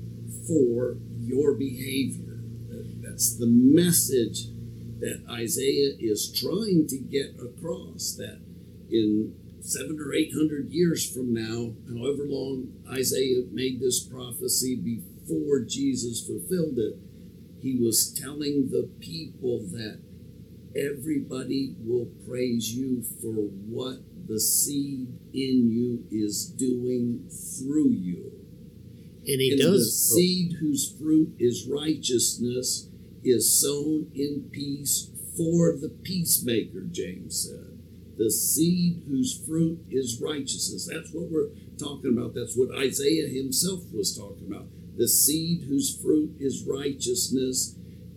for 0.47 0.97
your 1.19 1.53
behavior. 1.53 2.22
That- 3.13 3.19
That's 3.19 3.35
the 3.35 3.47
message 3.47 4.47
that 4.99 5.21
Isaiah 5.29 5.95
is 5.99 6.31
trying 6.31 6.87
to 6.87 6.97
get 6.97 7.35
across. 7.39 8.15
That 8.15 8.39
in 8.89 9.35
seven 9.61 9.99
or 9.99 10.13
eight 10.13 10.31
hundred 10.33 10.71
years 10.71 11.07
from 11.09 11.33
now, 11.33 11.73
however 11.87 12.23
long 12.25 12.73
Isaiah 12.89 13.43
made 13.51 13.79
this 13.79 14.01
prophecy 14.03 14.75
before 14.75 15.59
Jesus 15.61 16.25
fulfilled 16.25 16.79
it, 16.79 16.97
he 17.61 17.75
was 17.77 18.11
telling 18.19 18.69
the 18.69 18.89
people 18.99 19.59
that 19.71 19.99
everybody 20.75 21.75
will 21.79 22.07
praise 22.27 22.73
you 22.73 23.03
for 23.21 23.33
what 23.67 23.99
the 24.27 24.39
seed 24.39 25.07
in 25.33 25.69
you 25.69 26.03
is 26.09 26.45
doing 26.45 27.29
through 27.29 27.91
you. 27.91 28.31
And 29.27 29.39
he 29.39 29.51
and 29.51 29.59
the 29.59 29.63
does. 29.65 30.09
oh, 30.11 30.15
seed 30.15 30.53
whose 30.59 30.91
fruit 30.99 31.35
is 31.39 31.67
righteousness 31.67 32.89
is 33.23 33.61
sown 33.61 34.11
in 34.13 34.49
peace 34.51 35.09
for 35.35 35.75
the 35.77 35.89
peacemaker, 36.03 36.81
James 36.91 37.49
said. 37.49 37.79
The 38.17 38.29
seed 38.29 39.03
whose 39.07 39.43
fruit 39.45 39.79
is 39.89 40.21
righteousness. 40.21 40.89
That's 40.91 41.11
what 41.11 41.31
we're 41.31 41.49
talking 41.79 42.15
about. 42.15 42.35
That's 42.35 42.55
what 42.55 42.77
Isaiah 42.77 43.27
himself 43.27 43.81
was 43.91 44.15
talking 44.15 44.47
about. 44.47 44.67
The 44.97 45.07
seed 45.07 45.63
whose 45.63 45.99
fruit 45.99 46.35
is 46.39 46.67
righteousness 46.67 47.75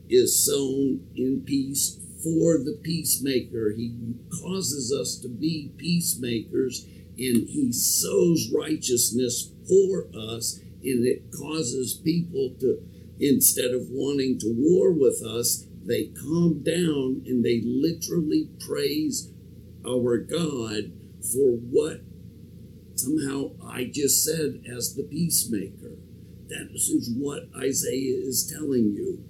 is 0.09 0.45
sown 0.45 1.07
in 1.17 1.43
peace 1.47 1.99
for 2.23 2.59
the 2.59 2.79
peacemaker. 2.83 3.73
He 3.75 3.97
causes 4.43 4.93
us 4.93 5.19
to 5.21 5.29
be 5.29 5.73
peacemakers 5.79 6.85
and 7.19 7.49
he 7.49 7.73
sows 7.73 8.53
righteousness 8.55 9.51
for 9.67 10.09
us 10.15 10.61
and 10.83 11.07
it 11.07 11.33
causes 11.33 11.95
people 11.95 12.55
to 12.61 12.83
instead 13.21 13.73
of 13.73 13.89
wanting 13.91 14.39
to 14.39 14.55
war 14.57 14.93
with 14.93 15.23
us 15.23 15.67
they 15.85 16.07
calm 16.07 16.62
down 16.62 17.23
and 17.27 17.45
they 17.45 17.62
literally 17.64 18.51
praise 18.61 19.31
our 19.87 20.19
god 20.19 20.93
for 21.33 21.57
what 21.71 22.01
somehow 22.95 23.51
i 23.69 23.85
just 23.85 24.25
said 24.25 24.62
as 24.75 24.95
the 24.95 25.03
peacemaker. 25.03 25.97
That 26.49 26.71
is 26.73 27.11
what 27.17 27.49
isaiah 27.57 28.19
is 28.23 28.51
telling 28.51 28.95
you. 28.95 29.25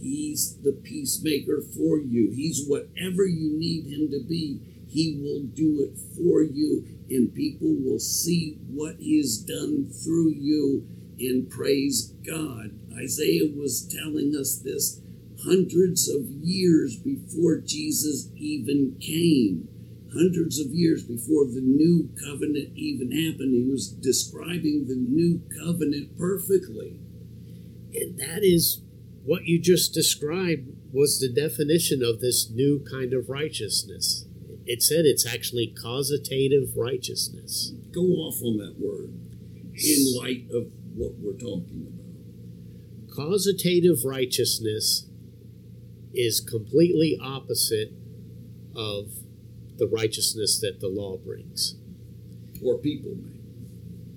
He's 0.00 0.56
the 0.62 0.72
peacemaker 0.72 1.60
for 1.60 1.98
you. 1.98 2.30
He's 2.34 2.64
whatever 2.66 3.26
you 3.26 3.58
need 3.58 3.86
him 3.86 4.10
to 4.10 4.24
be. 4.26 4.60
He 4.88 5.20
will 5.20 5.42
do 5.42 5.80
it 5.80 5.98
for 6.16 6.42
you 6.42 6.86
and 7.10 7.34
people 7.34 7.74
will 7.78 7.98
see 7.98 8.58
what 8.68 8.96
he 8.98 9.18
has 9.18 9.38
done 9.38 9.90
through 9.90 10.30
you 10.30 10.86
and 11.18 11.50
praise 11.50 12.14
God. 12.26 12.79
Isaiah 13.02 13.50
was 13.56 13.88
telling 13.88 14.34
us 14.38 14.60
this 14.62 15.00
hundreds 15.44 16.08
of 16.08 16.26
years 16.28 16.96
before 16.96 17.58
Jesus 17.58 18.28
even 18.36 18.96
came. 19.00 19.68
Hundreds 20.12 20.58
of 20.58 20.66
years 20.72 21.04
before 21.04 21.46
the 21.46 21.62
new 21.62 22.10
covenant 22.24 22.76
even 22.76 23.12
happened, 23.12 23.54
he 23.54 23.70
was 23.70 23.88
describing 23.88 24.86
the 24.86 24.96
new 24.96 25.40
covenant 25.64 26.18
perfectly. 26.18 26.98
And 27.94 28.18
that 28.18 28.40
is 28.42 28.82
what 29.24 29.44
you 29.44 29.60
just 29.60 29.94
described 29.94 30.68
was 30.92 31.20
the 31.20 31.32
definition 31.32 32.02
of 32.02 32.20
this 32.20 32.50
new 32.50 32.84
kind 32.90 33.12
of 33.12 33.28
righteousness. 33.28 34.26
It 34.66 34.82
said 34.82 35.04
it's 35.04 35.26
actually 35.26 35.74
causative 35.80 36.76
righteousness. 36.76 37.72
Go 37.92 38.02
off 38.02 38.42
on 38.42 38.58
that 38.58 38.76
word 38.78 39.14
in 39.74 40.18
light 40.18 40.46
of 40.52 40.72
what 40.94 41.12
we're 41.18 41.38
talking 41.38 41.86
about. 41.86 41.99
Causative 43.14 44.04
righteousness 44.04 45.06
is 46.14 46.40
completely 46.40 47.18
opposite 47.22 47.92
of 48.74 49.12
the 49.76 49.86
righteousness 49.86 50.60
that 50.60 50.80
the 50.80 50.88
law 50.88 51.16
brings. 51.16 51.76
Or 52.62 52.78
people 52.78 53.16
may. 53.16 53.40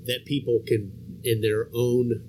That 0.06 0.26
people 0.26 0.62
can, 0.66 0.92
in 1.24 1.42
their 1.42 1.70
own 1.74 2.24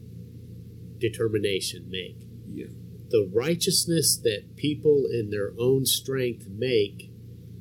determination, 0.99 1.91
make. 1.91 2.17
Yeah. 2.49 2.67
The 3.11 3.31
righteousness 3.33 4.17
that 4.19 4.57
people 4.57 5.05
in 5.11 5.31
their 5.31 5.53
own 5.59 5.85
strength 5.85 6.47
make 6.49 7.11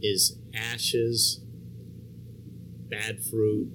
is 0.01 0.37
ashes, 0.53 1.41
bad 2.89 3.23
fruit, 3.23 3.71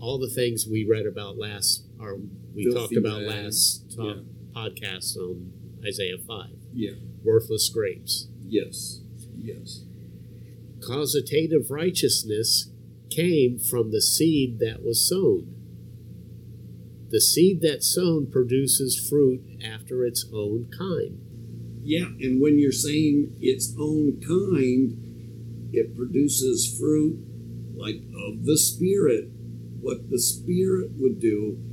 all 0.00 0.18
the 0.18 0.30
things 0.30 0.66
we 0.70 0.86
read 0.88 1.06
about 1.06 1.38
last, 1.38 1.84
or 1.98 2.18
we 2.58 2.64
Filthy 2.64 2.96
talked 2.96 2.96
about 2.96 3.20
rags, 3.20 3.84
last 3.86 3.98
uh, 4.00 4.04
talk, 4.04 4.24
podcast 4.52 5.16
on 5.16 5.52
Isaiah 5.86 6.18
5. 6.18 6.46
Yeah. 6.72 6.90
Worthless 7.22 7.68
grapes. 7.68 8.26
Yes. 8.44 9.00
Yes. 9.36 9.84
Causative 10.84 11.70
righteousness 11.70 12.72
came 13.10 13.58
from 13.58 13.92
the 13.92 14.02
seed 14.02 14.58
that 14.58 14.82
was 14.82 15.08
sown. 15.08 15.54
The 17.10 17.20
seed 17.20 17.60
that's 17.62 17.94
sown 17.94 18.28
produces 18.28 19.08
fruit 19.08 19.40
after 19.64 20.04
its 20.04 20.26
own 20.34 20.68
kind. 20.76 21.20
Yeah, 21.84 22.06
and 22.06 22.40
when 22.40 22.58
you're 22.58 22.72
saying 22.72 23.36
its 23.40 23.72
own 23.78 24.20
kind, 24.20 25.70
it 25.72 25.96
produces 25.96 26.76
fruit 26.76 27.20
like 27.76 27.96
of 27.96 28.44
the 28.44 28.58
Spirit. 28.58 29.30
What 29.80 30.10
the 30.10 30.20
Spirit 30.20 30.90
would 30.96 31.20
do, 31.20 31.67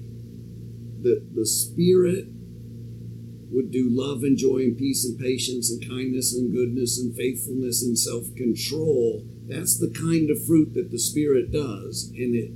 the, 1.06 1.24
the 1.36 1.46
Spirit 1.46 2.26
would 3.52 3.70
do 3.70 3.88
love 3.90 4.24
and 4.24 4.38
joy 4.38 4.58
and 4.58 4.78
peace 4.78 5.06
and 5.06 5.20
patience 5.20 5.70
and 5.70 5.88
kindness 5.88 6.34
and 6.34 6.52
goodness 6.52 7.00
and 7.00 7.16
faithfulness 7.16 7.84
and 7.84 7.98
self 7.98 8.34
control. 8.36 9.24
That's 9.48 9.80
the 9.80 9.94
kind 9.94 10.32
of 10.32 10.44
fruit 10.46 10.74
that 10.74 10.90
the 10.90 10.98
Spirit 10.98 11.52
does. 11.52 12.12
And 12.18 12.36
it 12.36 12.52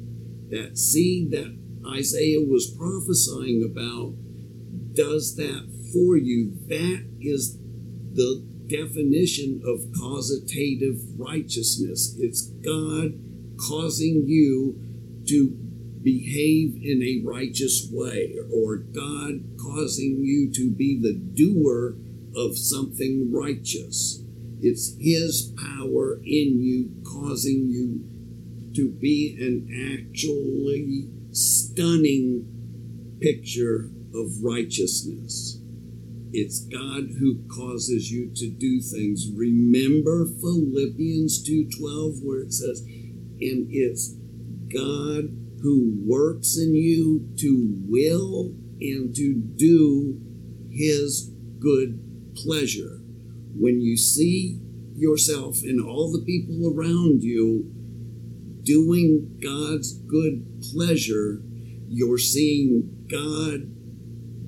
that 0.50 0.80
seed 0.80 1.30
that 1.30 1.56
Isaiah 1.88 2.41
was 2.41 2.74
prophesying 2.76 3.64
about 3.64 4.16
does 4.95 5.36
that 5.36 5.70
for 5.93 6.18
you. 6.18 6.58
That 6.68 7.06
is 7.22 7.60
the 8.14 8.43
definition 8.66 9.62
of 9.64 9.93
causative 10.00 10.97
righteousness. 11.18 12.16
It's 12.18 12.47
God 12.66 13.14
causing 13.60 14.24
you 14.26 14.80
to 15.28 15.68
behave 16.10 16.76
in 16.82 17.03
a 17.03 17.22
righteous 17.24 17.88
way, 17.91 18.36
or 18.51 18.78
God 18.78 19.57
causing 19.60 20.20
you 20.24 20.51
to 20.53 20.72
be 20.72 20.99
the 20.99 21.14
doer 21.14 21.95
of 22.36 22.57
something 22.57 23.32
righteous. 23.32 24.24
It's 24.62 24.95
His 24.99 25.53
power 25.57 26.16
in 26.24 26.62
you 26.62 26.89
causing 27.03 27.70
you 27.70 28.05
to 28.76 28.89
be 28.89 29.38
an 29.39 29.68
actually 30.01 31.10
stunning 31.32 32.47
picture 33.22 33.91
of 34.14 34.43
righteousness. 34.43 35.62
It's 36.32 36.66
God 36.66 37.10
who 37.20 37.43
causes 37.47 38.12
you 38.12 38.32
to 38.36 38.49
do 38.49 38.82
things. 38.82 39.30
Remember 39.32 40.26
Philippians 40.26 41.43
2:12 41.43 42.24
where 42.24 42.41
it 42.41 42.53
says, 42.53 42.84
"And 43.41 43.68
it's 43.70 44.16
God 44.72 45.32
who 45.62 45.93
works 46.05 46.57
in 46.57 46.74
you 46.76 47.30
to 47.38 47.68
will 47.88 48.55
and 48.80 49.16
to 49.16 49.36
do 49.55 50.20
his 50.72 51.32
good 51.60 51.99
pleasure. 52.36 53.01
When 53.55 53.82
you 53.82 53.97
see 53.97 54.60
yourself 54.95 55.57
and 55.64 55.82
all 55.86 56.12
the 56.12 56.24
people 56.26 56.74
around 56.74 57.24
you 57.24 57.72
doing 58.64 59.39
God's 59.41 59.93
good 59.93 60.62
pleasure, 60.74 61.41
you're 61.88 62.18
seeing 62.18 63.05
God 63.10 63.76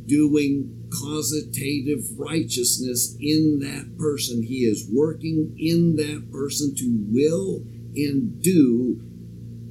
doing 0.08 0.90
causative 0.92 2.00
righteousness 2.18 3.16
in 3.20 3.60
that 3.60 3.98
person. 3.98 4.44
He 4.44 4.66
is 4.66 4.88
working 4.92 5.56
in 5.58 5.96
that 5.96 6.30
person 6.32 6.76
to 6.76 7.06
will 7.10 7.64
and 7.96 8.42
do 8.42 9.02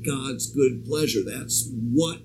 God's 0.05 0.51
good 0.51 0.85
pleasure. 0.85 1.21
That's 1.25 1.71
what 1.73 2.21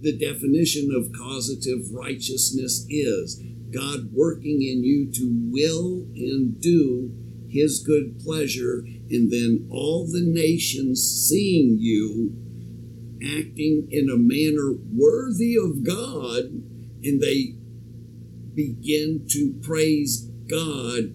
the 0.00 0.16
definition 0.16 0.90
of 0.94 1.12
causative 1.16 1.92
righteousness 1.92 2.86
is. 2.88 3.42
God 3.72 4.10
working 4.12 4.62
in 4.62 4.82
you 4.82 5.12
to 5.12 5.30
will 5.52 6.06
and 6.14 6.60
do 6.60 7.12
his 7.48 7.80
good 7.80 8.18
pleasure, 8.20 8.84
and 9.10 9.30
then 9.30 9.68
all 9.70 10.06
the 10.06 10.22
nations 10.22 11.02
seeing 11.02 11.76
you 11.78 12.32
acting 13.22 13.88
in 13.90 14.08
a 14.08 14.16
manner 14.16 14.72
worthy 14.94 15.56
of 15.56 15.84
God, 15.84 16.44
and 17.02 17.20
they 17.20 17.56
begin 18.54 19.26
to 19.30 19.54
praise 19.62 20.22
God 20.48 21.14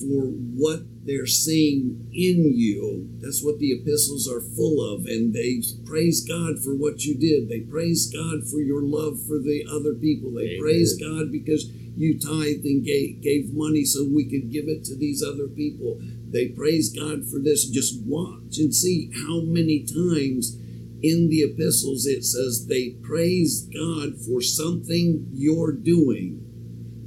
for 0.00 0.26
what 0.56 0.82
they're 1.02 1.26
seeing 1.26 2.08
in 2.12 2.52
you. 2.54 3.08
That's 3.20 3.42
what 3.42 3.58
the 3.58 3.72
epistles 3.72 4.28
are 4.28 4.40
full 4.40 4.84
of. 4.94 5.06
And 5.06 5.32
they 5.32 5.62
praise 5.84 6.24
God 6.26 6.62
for 6.62 6.74
what 6.74 7.04
you 7.04 7.16
did. 7.16 7.48
They 7.48 7.60
praise 7.60 8.12
God 8.12 8.46
for 8.50 8.60
your 8.60 8.82
love 8.82 9.18
for 9.26 9.38
the 9.38 9.64
other 9.70 9.94
people. 9.94 10.32
They 10.32 10.56
Amen. 10.56 10.60
praise 10.60 10.98
God 11.00 11.32
because 11.32 11.70
you 11.96 12.18
tithed 12.18 12.64
and 12.64 12.84
gave, 12.84 13.22
gave 13.22 13.52
money 13.52 13.84
so 13.84 14.04
we 14.04 14.28
could 14.28 14.52
give 14.52 14.68
it 14.68 14.84
to 14.84 14.96
these 14.96 15.22
other 15.22 15.48
people. 15.48 16.00
They 16.28 16.48
praise 16.48 16.94
God 16.94 17.26
for 17.26 17.40
this. 17.42 17.68
Just 17.68 18.02
watch 18.04 18.58
and 18.58 18.74
see 18.74 19.10
how 19.26 19.40
many 19.40 19.84
times 19.84 20.56
in 21.02 21.28
the 21.30 21.40
epistles 21.40 22.04
it 22.04 22.24
says 22.24 22.66
they 22.66 22.90
praise 23.02 23.66
God 23.72 24.20
for 24.20 24.42
something 24.42 25.28
you're 25.32 25.72
doing 25.72 26.49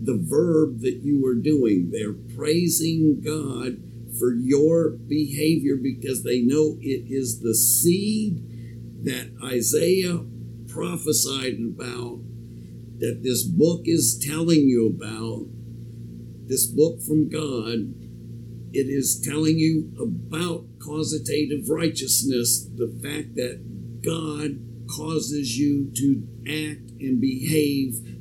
the 0.04 0.20
verb 0.22 0.82
that 0.82 1.02
you 1.04 1.26
are 1.26 1.36
doing. 1.36 1.92
They're 1.92 2.14
praising 2.36 3.22
God 3.24 3.78
for 4.20 4.34
your 4.34 4.92
behavior 4.92 5.76
because 5.82 6.24
they 6.24 6.42
know 6.42 6.78
it 6.82 7.06
is 7.10 7.40
the 7.40 7.56
seed 7.56 8.44
that 9.04 9.32
Isaiah 9.44 10.20
prophesied 10.68 11.58
about, 11.60 12.20
that 13.00 13.22
this 13.24 13.44
book 13.44 13.82
is 13.86 14.24
telling 14.26 14.62
you 14.62 14.88
about, 14.96 15.48
this 16.48 16.66
book 16.66 17.02
from 17.02 17.30
God. 17.30 17.94
It 18.76 18.88
is 18.90 19.22
telling 19.24 19.60
you 19.60 19.92
about 20.02 20.66
causative 20.84 21.70
righteousness, 21.70 22.68
the 22.76 22.88
fact 23.04 23.36
that 23.36 24.02
God 24.04 24.60
causes 24.90 25.58
you 25.58 25.92
to 25.96 26.28
act 26.48 26.92
and 27.00 27.22
behave 27.22 28.13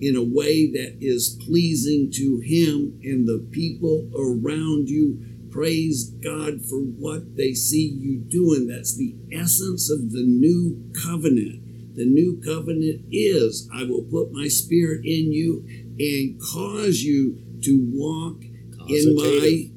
in 0.00 0.16
a 0.16 0.22
way 0.22 0.70
that 0.70 0.98
is 1.00 1.38
pleasing 1.44 2.10
to 2.14 2.40
Him 2.44 3.00
and 3.02 3.26
the 3.26 3.46
people 3.50 4.08
around 4.16 4.88
you. 4.88 5.24
Praise 5.50 6.10
God 6.22 6.64
for 6.64 6.78
what 6.78 7.36
they 7.36 7.54
see 7.54 7.88
you 7.98 8.18
doing. 8.18 8.68
That's 8.68 8.96
the 8.96 9.16
essence 9.32 9.90
of 9.90 10.12
the 10.12 10.24
new 10.24 10.90
covenant. 11.02 11.96
The 11.96 12.06
new 12.06 12.40
covenant 12.44 13.06
is 13.10 13.68
I 13.74 13.82
will 13.82 14.04
put 14.04 14.30
my 14.30 14.46
spirit 14.46 15.04
in 15.04 15.32
you 15.32 15.64
and 15.98 16.40
cause 16.52 17.02
you 17.02 17.38
to 17.62 17.90
walk 17.92 18.42
in 18.88 19.16
my 19.16 19.70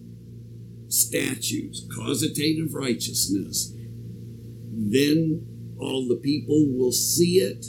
statutes, 0.87 1.87
causative 1.95 2.73
righteousness. 2.73 3.73
Then 4.71 5.75
all 5.79 6.07
the 6.07 6.19
people 6.21 6.67
will 6.69 6.91
see 6.91 7.37
it 7.37 7.65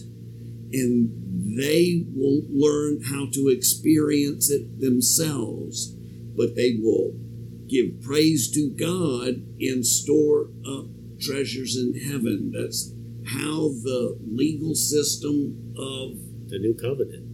and 0.73 1.57
they 1.57 2.05
will 2.15 2.43
learn 2.49 3.03
how 3.03 3.27
to 3.33 3.49
experience 3.49 4.51
it 4.51 4.81
themselves, 4.81 5.95
but 6.37 6.57
they 6.57 6.79
will 6.81 7.13
give 7.69 8.01
praise 8.03 8.51
to 8.53 8.71
God 8.71 9.43
and 9.61 9.85
store 9.87 10.49
up 10.67 10.87
treasures 11.21 11.77
in 11.77 11.95
heaven. 12.11 12.53
That's 12.53 12.93
how 13.27 13.69
the 13.83 14.19
legal 14.27 14.75
system 14.75 15.75
of 15.77 16.17
the 16.49 16.59
new 16.59 16.75
covenant. 16.75 17.29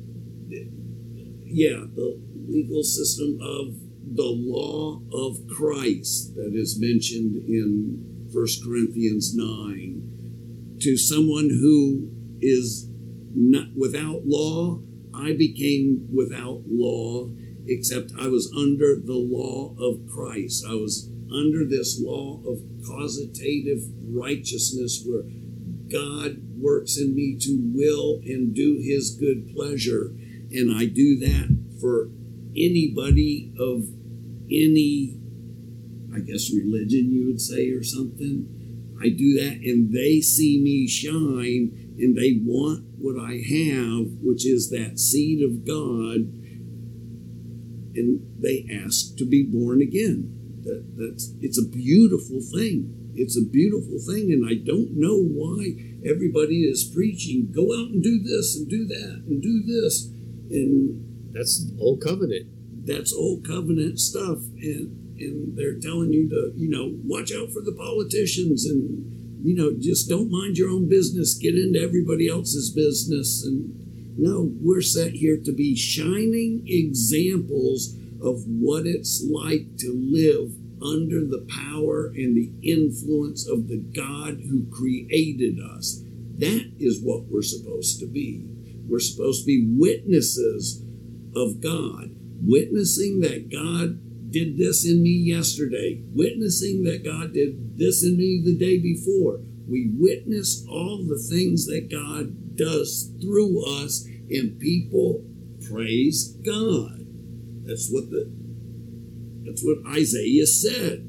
Yeah, 1.44 1.84
the 1.94 2.20
legal 2.48 2.82
system 2.82 3.38
of 3.40 3.74
the 4.14 4.26
law 4.26 5.00
of 5.12 5.46
Christ 5.48 6.34
that 6.36 6.52
is 6.54 6.78
mentioned 6.80 7.36
in 7.48 8.26
1 8.32 8.46
Corinthians 8.64 9.34
9 9.34 10.76
to 10.80 10.96
someone 10.96 11.48
who 11.48 12.10
is 12.40 12.87
not 13.34 13.68
without 13.76 14.22
law, 14.24 14.80
I 15.14 15.32
became 15.32 16.08
without 16.12 16.62
law, 16.66 17.30
except 17.66 18.12
I 18.18 18.28
was 18.28 18.52
under 18.56 18.96
the 18.96 19.18
law 19.18 19.74
of 19.78 20.06
Christ. 20.08 20.64
I 20.68 20.74
was 20.74 21.10
under 21.30 21.64
this 21.64 22.00
law 22.00 22.40
of 22.46 22.60
causative 22.86 23.82
righteousness 24.08 25.04
where 25.06 25.24
God 25.90 26.42
works 26.58 26.98
in 26.98 27.14
me 27.14 27.36
to 27.40 27.58
will 27.74 28.20
and 28.24 28.54
do 28.54 28.78
his 28.82 29.16
good 29.16 29.54
pleasure. 29.54 30.14
And 30.50 30.74
I 30.74 30.86
do 30.86 31.18
that 31.20 31.48
for 31.80 32.10
anybody 32.56 33.52
of 33.58 33.88
any, 34.50 35.18
I 36.14 36.20
guess, 36.20 36.52
religion, 36.52 37.12
you 37.12 37.26
would 37.26 37.40
say, 37.40 37.70
or 37.70 37.82
something. 37.82 38.54
I 39.00 39.10
do 39.10 39.34
that, 39.34 39.60
and 39.62 39.92
they 39.92 40.20
see 40.20 40.60
me 40.60 40.88
shine, 40.88 41.77
and 41.98 42.16
they 42.16 42.40
want 42.44 42.84
what 42.98 43.18
I 43.18 43.42
have, 43.42 44.22
which 44.22 44.46
is 44.46 44.70
that 44.70 44.98
seed 44.98 45.42
of 45.42 45.66
God, 45.66 46.30
and 47.94 48.22
they 48.38 48.66
ask 48.84 49.16
to 49.16 49.26
be 49.26 49.42
born 49.42 49.82
again. 49.82 50.34
That, 50.62 50.84
that's 50.96 51.34
it's 51.40 51.58
a 51.58 51.68
beautiful 51.68 52.40
thing. 52.40 52.94
It's 53.14 53.36
a 53.36 53.44
beautiful 53.44 53.98
thing, 53.98 54.30
and 54.30 54.46
I 54.46 54.54
don't 54.54 54.92
know 54.94 55.18
why 55.18 55.74
everybody 56.06 56.62
is 56.62 56.90
preaching. 56.94 57.50
Go 57.50 57.74
out 57.74 57.90
and 57.90 58.02
do 58.02 58.22
this 58.22 58.56
and 58.56 58.68
do 58.68 58.86
that 58.86 59.24
and 59.26 59.42
do 59.42 59.62
this, 59.66 60.06
and 60.50 61.34
that's 61.34 61.72
old 61.80 62.00
covenant. 62.00 62.46
That's 62.86 63.12
old 63.12 63.44
covenant 63.46 63.98
stuff, 63.98 64.38
and 64.62 64.94
and 65.18 65.56
they're 65.56 65.80
telling 65.80 66.12
you 66.12 66.28
to 66.28 66.52
you 66.56 66.70
know 66.70 66.94
watch 67.02 67.32
out 67.32 67.50
for 67.50 67.60
the 67.60 67.74
politicians 67.76 68.66
and 68.66 69.17
you 69.42 69.54
know, 69.54 69.72
just 69.78 70.08
don't 70.08 70.30
mind 70.30 70.56
your 70.56 70.70
own 70.70 70.88
business, 70.88 71.38
get 71.38 71.54
into 71.54 71.80
everybody 71.80 72.28
else's 72.28 72.70
business. 72.70 73.44
And 73.44 74.16
no, 74.18 74.50
we're 74.60 74.82
set 74.82 75.12
here 75.12 75.38
to 75.44 75.52
be 75.52 75.76
shining 75.76 76.64
examples 76.66 77.96
of 78.20 78.42
what 78.46 78.84
it's 78.84 79.24
like 79.30 79.76
to 79.78 79.92
live 79.94 80.52
under 80.82 81.24
the 81.24 81.46
power 81.48 82.06
and 82.06 82.36
the 82.36 82.52
influence 82.62 83.48
of 83.48 83.68
the 83.68 83.78
God 83.78 84.40
who 84.48 84.66
created 84.70 85.58
us. 85.60 86.02
That 86.38 86.72
is 86.78 87.00
what 87.02 87.24
we're 87.26 87.42
supposed 87.42 88.00
to 88.00 88.06
be. 88.06 88.44
We're 88.88 89.00
supposed 89.00 89.42
to 89.42 89.46
be 89.46 89.74
witnesses 89.76 90.84
of 91.34 91.60
God, 91.60 92.10
witnessing 92.42 93.20
that 93.20 93.50
God 93.50 94.00
did 94.30 94.58
this 94.58 94.86
in 94.86 95.02
me 95.02 95.10
yesterday, 95.10 96.02
witnessing 96.14 96.84
that 96.84 97.04
God 97.04 97.32
did 97.32 97.78
this 97.78 98.04
in 98.04 98.16
me 98.16 98.42
the 98.44 98.56
day 98.56 98.78
before. 98.78 99.40
We 99.68 99.90
witness 99.94 100.64
all 100.68 101.04
the 101.06 101.18
things 101.18 101.66
that 101.66 101.90
God 101.90 102.56
does 102.56 103.12
through 103.20 103.64
us, 103.82 104.06
and 104.30 104.58
people 104.58 105.24
praise 105.70 106.32
God. 106.44 107.06
That's 107.64 107.90
what 107.90 108.10
the 108.10 108.32
that's 109.44 109.62
what 109.64 109.78
Isaiah 109.94 110.46
said 110.46 111.08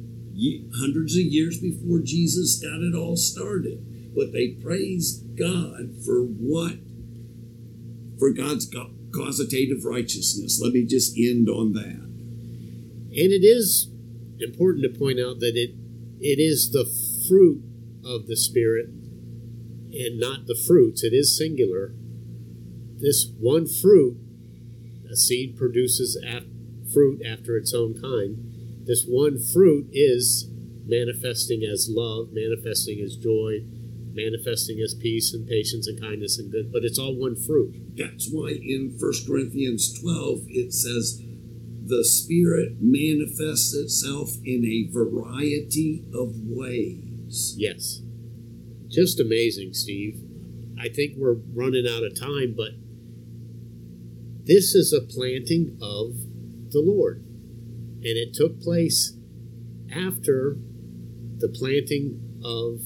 hundreds 0.79 1.15
of 1.15 1.23
years 1.23 1.59
before 1.59 1.99
Jesus 1.99 2.61
got 2.61 2.81
it 2.81 2.95
all 2.95 3.17
started. 3.17 3.85
But 4.15 4.31
they 4.31 4.49
praised 4.49 5.37
God 5.37 5.95
for 6.05 6.23
what? 6.23 6.77
For 8.17 8.31
God's 8.31 8.71
causative 9.13 9.83
righteousness. 9.83 10.59
Let 10.61 10.73
me 10.73 10.85
just 10.85 11.17
end 11.17 11.49
on 11.49 11.73
that. 11.73 12.08
And 13.19 13.33
it 13.33 13.43
is 13.43 13.91
important 14.39 14.85
to 14.85 14.97
point 14.97 15.19
out 15.19 15.39
that 15.39 15.55
it 15.55 15.75
it 16.21 16.39
is 16.39 16.71
the 16.71 16.85
fruit 17.27 17.63
of 18.03 18.27
the 18.27 18.37
Spirit 18.37 18.87
and 19.91 20.19
not 20.19 20.47
the 20.47 20.55
fruits. 20.55 21.03
It 21.03 21.13
is 21.13 21.37
singular. 21.37 21.93
This 22.97 23.27
one 23.39 23.67
fruit, 23.67 24.17
a 25.11 25.15
seed 25.17 25.57
produces 25.57 26.17
fruit 26.93 27.21
after 27.25 27.57
its 27.57 27.73
own 27.73 27.99
kind. 27.99 28.83
This 28.85 29.05
one 29.05 29.37
fruit 29.37 29.89
is 29.91 30.49
manifesting 30.85 31.63
as 31.63 31.89
love, 31.89 32.29
manifesting 32.31 32.99
as 32.99 33.15
joy, 33.15 33.63
manifesting 34.13 34.79
as 34.79 34.95
peace 34.95 35.33
and 35.33 35.47
patience 35.47 35.87
and 35.87 35.99
kindness 36.01 36.39
and 36.39 36.51
good, 36.51 36.71
but 36.71 36.83
it's 36.83 36.99
all 36.99 37.15
one 37.15 37.35
fruit. 37.35 37.75
That's 37.95 38.29
why 38.31 38.49
in 38.49 38.95
1 38.99 39.13
Corinthians 39.27 39.99
12 39.99 40.39
it 40.47 40.73
says, 40.73 41.21
the 41.89 42.05
Spirit 42.05 42.77
manifests 42.79 43.73
itself 43.73 44.29
in 44.45 44.63
a 44.63 44.93
variety 44.93 46.05
of 46.13 46.35
ways. 46.45 47.55
Yes. 47.57 48.01
Just 48.87 49.19
amazing, 49.19 49.73
Steve. 49.73 50.21
I 50.79 50.87
think 50.87 51.15
we're 51.17 51.37
running 51.53 51.87
out 51.89 52.03
of 52.03 52.17
time, 52.17 52.53
but 52.55 52.73
this 54.45 54.75
is 54.75 54.93
a 54.93 55.01
planting 55.01 55.77
of 55.81 56.13
the 56.71 56.81
Lord. 56.81 57.25
And 58.01 58.17
it 58.17 58.35
took 58.35 58.61
place 58.61 59.17
after 59.91 60.57
the 61.39 61.49
planting 61.49 62.21
of 62.43 62.81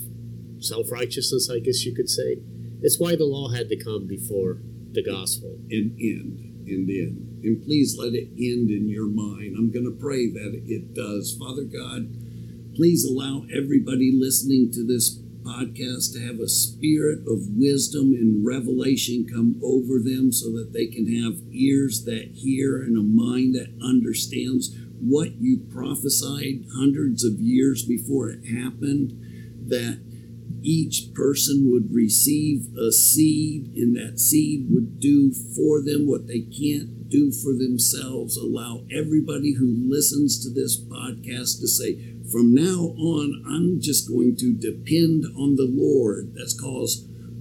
self 0.64 0.91
righteousness, 0.91 1.49
I 1.54 1.60
guess 1.60 1.86
you 1.86 1.93
could 1.93 2.10
say. 2.10 2.38
It's 2.82 2.99
why 2.99 3.16
the 3.16 3.26
law 3.26 3.49
had 3.49 3.68
to 3.70 3.84
come 3.84 4.08
before 4.08 4.60
the 4.91 5.04
gospel. 5.04 5.58
And 5.70 5.91
end, 5.99 6.68
and 6.68 6.89
end. 6.89 7.32
And 7.43 7.63
please 7.63 7.97
let 7.99 8.13
it 8.13 8.29
end 8.37 8.71
in 8.71 8.87
your 8.87 9.09
mind. 9.09 9.55
I'm 9.57 9.71
going 9.71 9.85
to 9.85 9.99
pray 9.99 10.31
that 10.31 10.61
it 10.65 10.93
does. 10.93 11.35
Father 11.37 11.63
God, 11.63 12.07
please 12.75 13.03
allow 13.05 13.45
everybody 13.53 14.11
listening 14.15 14.71
to 14.71 14.85
this 14.85 15.19
podcast 15.43 16.13
to 16.13 16.25
have 16.25 16.39
a 16.39 16.47
spirit 16.47 17.19
of 17.27 17.51
wisdom 17.57 18.13
and 18.13 18.45
revelation 18.47 19.27
come 19.27 19.59
over 19.61 19.99
them 19.99 20.31
so 20.31 20.51
that 20.51 20.71
they 20.71 20.87
can 20.87 21.05
have 21.21 21.35
ears 21.51 22.05
that 22.05 22.31
hear 22.33 22.81
and 22.81 22.97
a 22.97 23.03
mind 23.03 23.53
that 23.55 23.75
understands 23.83 24.73
what 25.01 25.35
you 25.41 25.59
prophesied 25.69 26.65
hundreds 26.73 27.25
of 27.25 27.41
years 27.41 27.83
before 27.83 28.29
it 28.29 28.45
happened, 28.45 29.11
that 29.67 29.99
each 30.61 31.13
person 31.13 31.69
would 31.69 31.93
receive 31.93 32.73
a 32.77 32.89
seed 32.89 33.73
and 33.75 33.97
that 33.97 34.17
seed 34.17 34.67
would 34.69 34.97
do 35.01 35.33
for 35.33 35.81
them 35.83 36.07
what 36.07 36.27
they 36.27 36.39
can't 36.39 37.03
do 37.14 37.32
for 37.32 37.53
themselves. 37.53 38.36
Allow 38.36 38.86
everybody 38.91 39.53
who 39.53 39.86
listens 39.88 40.41
to 40.43 40.49
this 40.49 40.82
podcast 40.82 41.61
to 41.61 41.68
say, 41.68 42.18
from 42.32 42.55
now 42.55 42.97
on, 42.97 43.43
I'm 43.47 43.80
just 43.80 44.09
going 44.09 44.36
to 44.38 44.57
depend 44.57 45.26
on 45.38 45.55
the 45.55 45.70
Lord. 45.70 46.34
That's 46.36 46.59
called, 46.59 46.89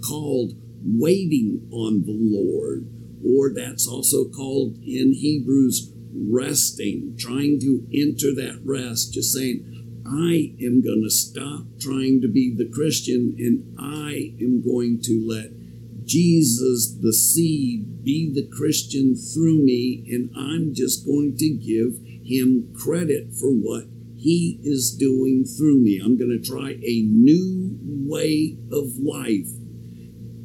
called 0.07 0.53
waiting 0.85 1.66
on 1.73 2.03
the 2.05 2.12
Lord, 2.14 2.87
or 3.25 3.55
that's 3.55 3.89
also 3.89 4.29
called 4.29 4.77
in 4.85 5.14
Hebrews 5.14 5.93
resting, 6.14 7.16
trying 7.18 7.59
to 7.61 7.87
enter 7.95 8.35
that 8.37 8.61
rest, 8.64 9.14
just 9.14 9.33
saying, 9.33 9.68
I 10.05 10.53
am 10.61 10.83
going 10.83 11.03
to 11.05 11.11
stop 11.11 11.64
trying 11.81 12.20
to 12.20 12.29
be 12.29 12.55
the 12.55 12.68
Christian 12.68 13.35
and 13.39 13.75
I 13.79 14.35
am 14.41 14.62
going 14.62 15.01
to 15.05 15.25
let 15.27 15.62
Jesus, 16.05 16.96
the 17.00 17.12
seed, 17.12 18.05
be 18.05 18.32
the 18.32 18.48
Christian 18.57 19.14
through 19.14 19.64
me, 19.64 20.05
and 20.11 20.30
I'm 20.36 20.74
just 20.74 21.07
going 21.07 21.36
to 21.38 21.50
give 21.50 21.98
him 22.24 22.72
credit 22.74 23.32
for 23.34 23.50
what 23.50 23.84
he 24.16 24.61
is 24.62 24.96
doing 24.96 25.44
through 25.44 25.80
me. 25.82 26.00
I'm 26.03 26.16
going 26.16 26.30
to 26.30 26.48
try 26.48 26.70
a 26.70 27.03
new 27.03 27.78
way 27.82 28.57
of 28.70 28.96
life. 28.98 29.48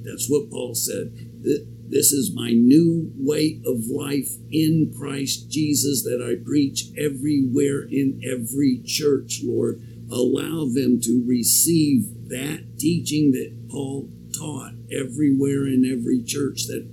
That's 0.04 0.30
what 0.30 0.50
Paul 0.50 0.74
said. 0.74 1.14
This 1.90 2.12
is 2.12 2.36
my 2.36 2.52
new 2.52 3.12
way 3.16 3.62
of 3.66 3.88
life 3.88 4.32
in 4.52 4.94
Christ 4.98 5.50
Jesus 5.50 6.04
that 6.04 6.22
I 6.22 6.44
preach 6.44 6.86
everywhere 6.98 7.84
in 7.84 8.22
every 8.26 8.82
church, 8.86 9.42
Lord. 9.44 9.82
Allow 10.12 10.66
them 10.74 11.00
to 11.02 11.24
receive 11.28 12.30
that 12.30 12.80
teaching 12.80 13.32
that 13.32 13.70
Paul 13.70 14.10
taught 14.38 14.74
everywhere 14.92 15.68
in 15.68 15.86
every 15.86 16.24
church 16.24 16.68
that 16.68 16.88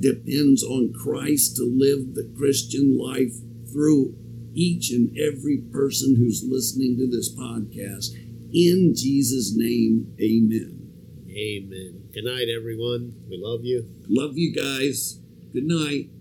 depends 0.00 0.62
on 0.62 0.92
Christ 0.92 1.56
to 1.56 1.64
live 1.64 2.14
the 2.14 2.32
Christian 2.36 2.98
life 2.98 3.34
through 3.72 4.14
each 4.54 4.90
and 4.90 5.16
every 5.18 5.58
person 5.72 6.16
who's 6.16 6.44
listening 6.46 6.96
to 6.98 7.08
this 7.08 7.34
podcast. 7.34 8.14
In 8.52 8.94
Jesus' 8.94 9.54
name, 9.56 10.14
amen. 10.20 10.84
Amen. 11.28 12.08
Good 12.12 12.24
night, 12.24 12.46
everyone. 12.54 13.14
We 13.28 13.40
love 13.42 13.64
you. 13.64 13.88
Love 14.08 14.38
you 14.38 14.54
guys. 14.54 15.18
Good 15.52 15.64
night. 15.64 16.13